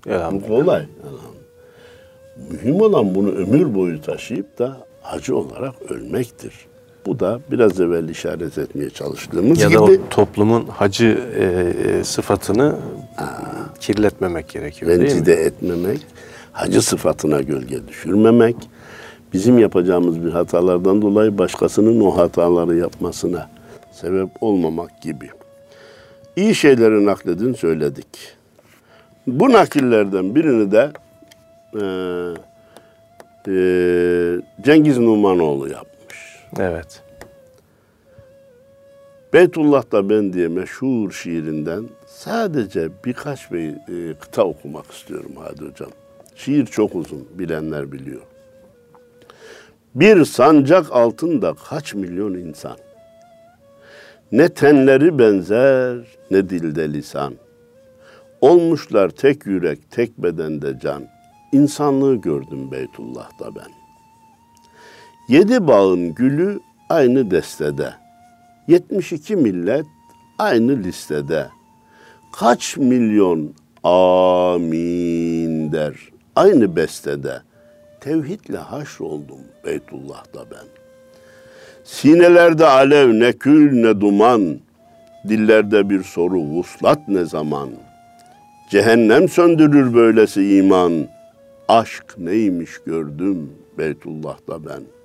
Bu 0.07 0.11
Elhamdülillah. 0.11 0.49
kolay. 0.49 0.87
Mühim 2.51 2.81
olan 2.81 3.15
bunu 3.15 3.29
ömür 3.31 3.75
boyu 3.75 4.01
taşıyıp 4.03 4.59
da 4.59 4.77
hacı 5.03 5.37
olarak 5.37 5.75
ölmektir. 5.93 6.55
Bu 7.07 7.21
da 7.21 7.41
biraz 7.51 7.81
evvel 7.81 8.09
işaret 8.09 8.59
etmeye 8.59 8.91
çalıştığımız 8.91 9.61
Ya 9.61 9.69
gibi 9.69 9.79
da 9.79 9.83
o 9.83 9.91
toplumun 10.11 10.67
hacı 10.67 11.19
e, 11.39 11.45
e, 11.91 12.05
sıfatını 12.05 12.77
kirletmemek 13.81 14.49
gerekiyor 14.49 14.91
değil 14.91 15.01
mi? 15.01 15.07
rencide 15.11 15.35
etmemek, 15.35 16.07
hacı 16.53 16.83
sıfatına 16.83 17.41
gölge 17.41 17.89
düşürmemek, 17.89 18.57
bizim 19.33 19.59
yapacağımız 19.59 20.25
bir 20.25 20.31
hatalardan 20.31 21.03
dolayı 21.03 21.39
başkasının 21.39 22.01
o 22.01 22.17
hataları 22.17 22.77
yapmasına 22.77 23.49
sebep 23.93 24.29
olmamak 24.41 25.03
gibi. 25.03 25.29
İyi 26.37 26.55
şeyleri 26.55 27.07
nakledin 27.07 27.53
söyledik. 27.55 28.07
Bu 29.27 29.53
nakillerden 29.53 30.35
birini 30.35 30.73
de 30.73 30.91
eee, 31.75 32.35
eee, 33.47 34.41
Cengiz 34.65 34.99
Numanoğlu 34.99 35.69
yapmış. 35.69 35.90
Evet. 36.59 37.03
Beytullah'ta 39.33 40.11
ben 40.11 40.33
diye 40.33 40.49
meşhur 40.49 41.13
şiirinden 41.13 41.85
sadece 42.07 42.89
birkaç 43.05 43.53
bir 43.53 43.69
e, 43.71 44.15
kıta 44.15 44.45
okumak 44.45 44.91
istiyorum 44.93 45.33
Hadi 45.39 45.65
Hocam. 45.65 45.91
Şiir 46.35 46.67
çok 46.67 46.95
uzun, 46.95 47.29
bilenler 47.35 47.93
biliyor. 47.93 48.21
Bir 49.95 50.25
sancak 50.25 50.93
altında 50.93 51.55
kaç 51.69 51.95
milyon 51.95 52.35
insan. 52.35 52.77
Ne 54.33 54.49
tenleri 54.49 55.19
benzer, 55.19 55.99
ne 56.31 56.51
dilde 56.51 56.93
lisan. 56.93 57.35
Olmuşlar 58.41 59.09
tek 59.09 59.47
yürek, 59.47 59.91
tek 59.91 60.19
bedende 60.19 60.79
can. 60.83 61.03
İnsanlığı 61.53 62.17
gördüm 62.17 62.71
Beytullah'ta 62.71 63.55
ben. 63.55 63.80
Yedi 65.31 65.67
bağın 65.67 66.15
gülü 66.15 66.61
aynı 66.89 67.31
destede. 67.31 67.95
72 68.69 69.37
millet 69.37 69.87
aynı 70.39 70.85
listede. 70.85 71.47
Kaç 72.33 72.77
milyon 72.77 73.53
amin 73.83 75.73
der 75.73 75.95
aynı 76.37 76.77
bestede. 76.77 77.43
Tevhidle 78.01 78.57
haşroldum 78.57 79.41
Beytullah'ta 79.65 80.41
ben. 80.51 80.67
Sinelerde 81.85 82.67
alev 82.67 83.21
ne 83.21 83.33
kül 83.33 83.73
ne 83.73 84.01
duman, 84.01 84.59
dillerde 85.29 85.91
bir 85.91 86.03
soru 86.03 86.41
vuslat 86.41 87.09
ne 87.09 87.25
zaman. 87.25 87.69
Cehennem 88.71 89.29
söndürür 89.29 89.95
böylesi 89.95 90.57
iman, 90.57 90.93
aşk 91.69 92.19
neymiş 92.19 92.71
gördüm 92.87 93.53
Beytullah'ta 93.79 94.65
ben.'' 94.65 95.00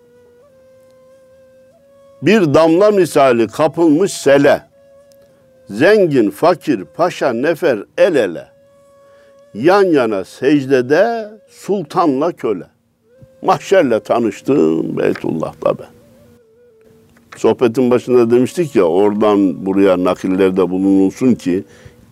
Bir 2.21 2.53
damla 2.53 2.91
misali 2.91 3.47
kapılmış 3.47 4.13
sele. 4.13 4.61
Zengin, 5.69 6.29
fakir, 6.29 6.83
paşa, 6.85 7.33
nefer 7.33 7.79
el 7.97 8.15
ele. 8.15 8.47
Yan 9.53 9.83
yana 9.83 10.23
secdede 10.23 11.29
sultanla 11.49 12.31
köle. 12.31 12.63
Mahşerle 13.41 13.99
tanıştım 13.99 14.97
Beytullah'ta 14.97 15.77
ben. 15.77 15.87
Sohbetin 17.37 17.91
başında 17.91 18.31
demiştik 18.31 18.75
ya 18.75 18.83
oradan 18.83 19.65
buraya 19.65 20.03
nakillerde 20.03 20.69
bulunulsun 20.69 21.35
ki 21.35 21.63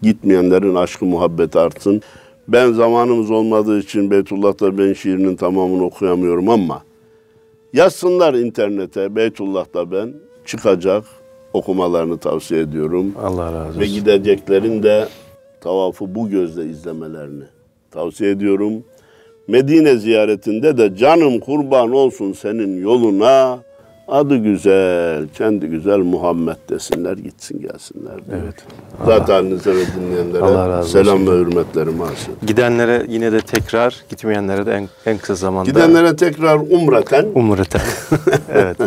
gitmeyenlerin 0.01 0.75
aşkı 0.75 1.05
muhabbeti 1.05 1.59
artsın. 1.59 2.01
Ben 2.47 2.73
zamanımız 2.73 3.31
olmadığı 3.31 3.79
için 3.79 4.11
Beytullah'ta 4.11 4.77
ben 4.77 4.93
şiirinin 4.93 5.35
tamamını 5.35 5.83
okuyamıyorum 5.83 6.49
ama 6.49 6.81
Yazsınlar 7.73 8.33
internete 8.33 9.15
Beytullah'ta 9.15 9.91
ben 9.91 10.13
çıkacak 10.45 11.03
okumalarını 11.53 12.17
tavsiye 12.17 12.61
ediyorum. 12.61 13.13
Allah 13.23 13.53
razı 13.53 13.79
Ve 13.79 13.83
olsun. 13.83 13.95
gideceklerin 13.95 14.83
de 14.83 15.07
tavafı 15.61 16.15
bu 16.15 16.29
gözle 16.29 16.65
izlemelerini 16.65 17.43
tavsiye 17.91 18.31
ediyorum. 18.31 18.83
Medine 19.47 19.95
ziyaretinde 19.95 20.77
de 20.77 20.95
canım 20.95 21.39
kurban 21.39 21.91
olsun 21.91 22.33
senin 22.33 22.81
yoluna. 22.81 23.59
Adı 24.07 24.35
güzel, 24.37 25.27
kendi 25.27 25.67
güzel 25.67 25.97
Muhammed 25.97 26.55
desinler, 26.69 27.17
gitsin 27.17 27.61
gelsinler. 27.61 28.25
diyor. 28.25 28.41
Evet. 28.43 28.55
Zat 29.05 29.29
halinize 29.29 29.75
ve 29.75 29.85
dinleyenlere 29.95 30.43
Allah 30.43 30.69
razı 30.69 30.89
selam 30.89 31.27
ve 31.27 31.31
hürmetlerimi 31.31 32.03
arz 32.03 32.27
Gidenlere 32.47 33.05
yine 33.09 33.31
de 33.31 33.41
tekrar, 33.41 34.03
gitmeyenlere 34.09 34.65
de 34.65 34.73
en, 34.73 34.89
en 35.05 35.17
kısa 35.17 35.35
zamanda 35.35 35.69
Gidenlere 35.69 36.15
tekrar 36.15 36.57
umreten, 36.57 37.25
umreten. 37.35 37.81
evet. 38.53 38.77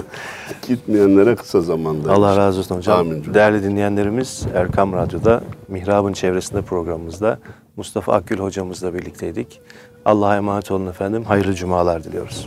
gitmeyenlere 0.69 1.37
kısa 1.37 1.61
zamanda. 1.61 2.13
Allah 2.13 2.37
razı 2.37 2.59
olsun 2.59 2.77
hocam. 2.77 2.99
Amin. 2.99 3.35
Değerli 3.35 3.63
dinleyenlerimiz 3.63 4.47
Erkam 4.55 4.93
Radyo'da 4.93 5.41
Mihrab'ın 5.69 6.13
çevresinde 6.13 6.63
programımızda 6.63 7.39
Mustafa 7.77 8.13
Akgül 8.13 8.39
hocamızla 8.39 8.95
birlikteydik. 8.95 9.61
Allah'a 10.05 10.37
emanet 10.37 10.71
olun 10.71 10.87
efendim. 10.87 11.25
Hayırlı 11.25 11.55
cumalar 11.55 12.05
diliyoruz. 12.05 12.47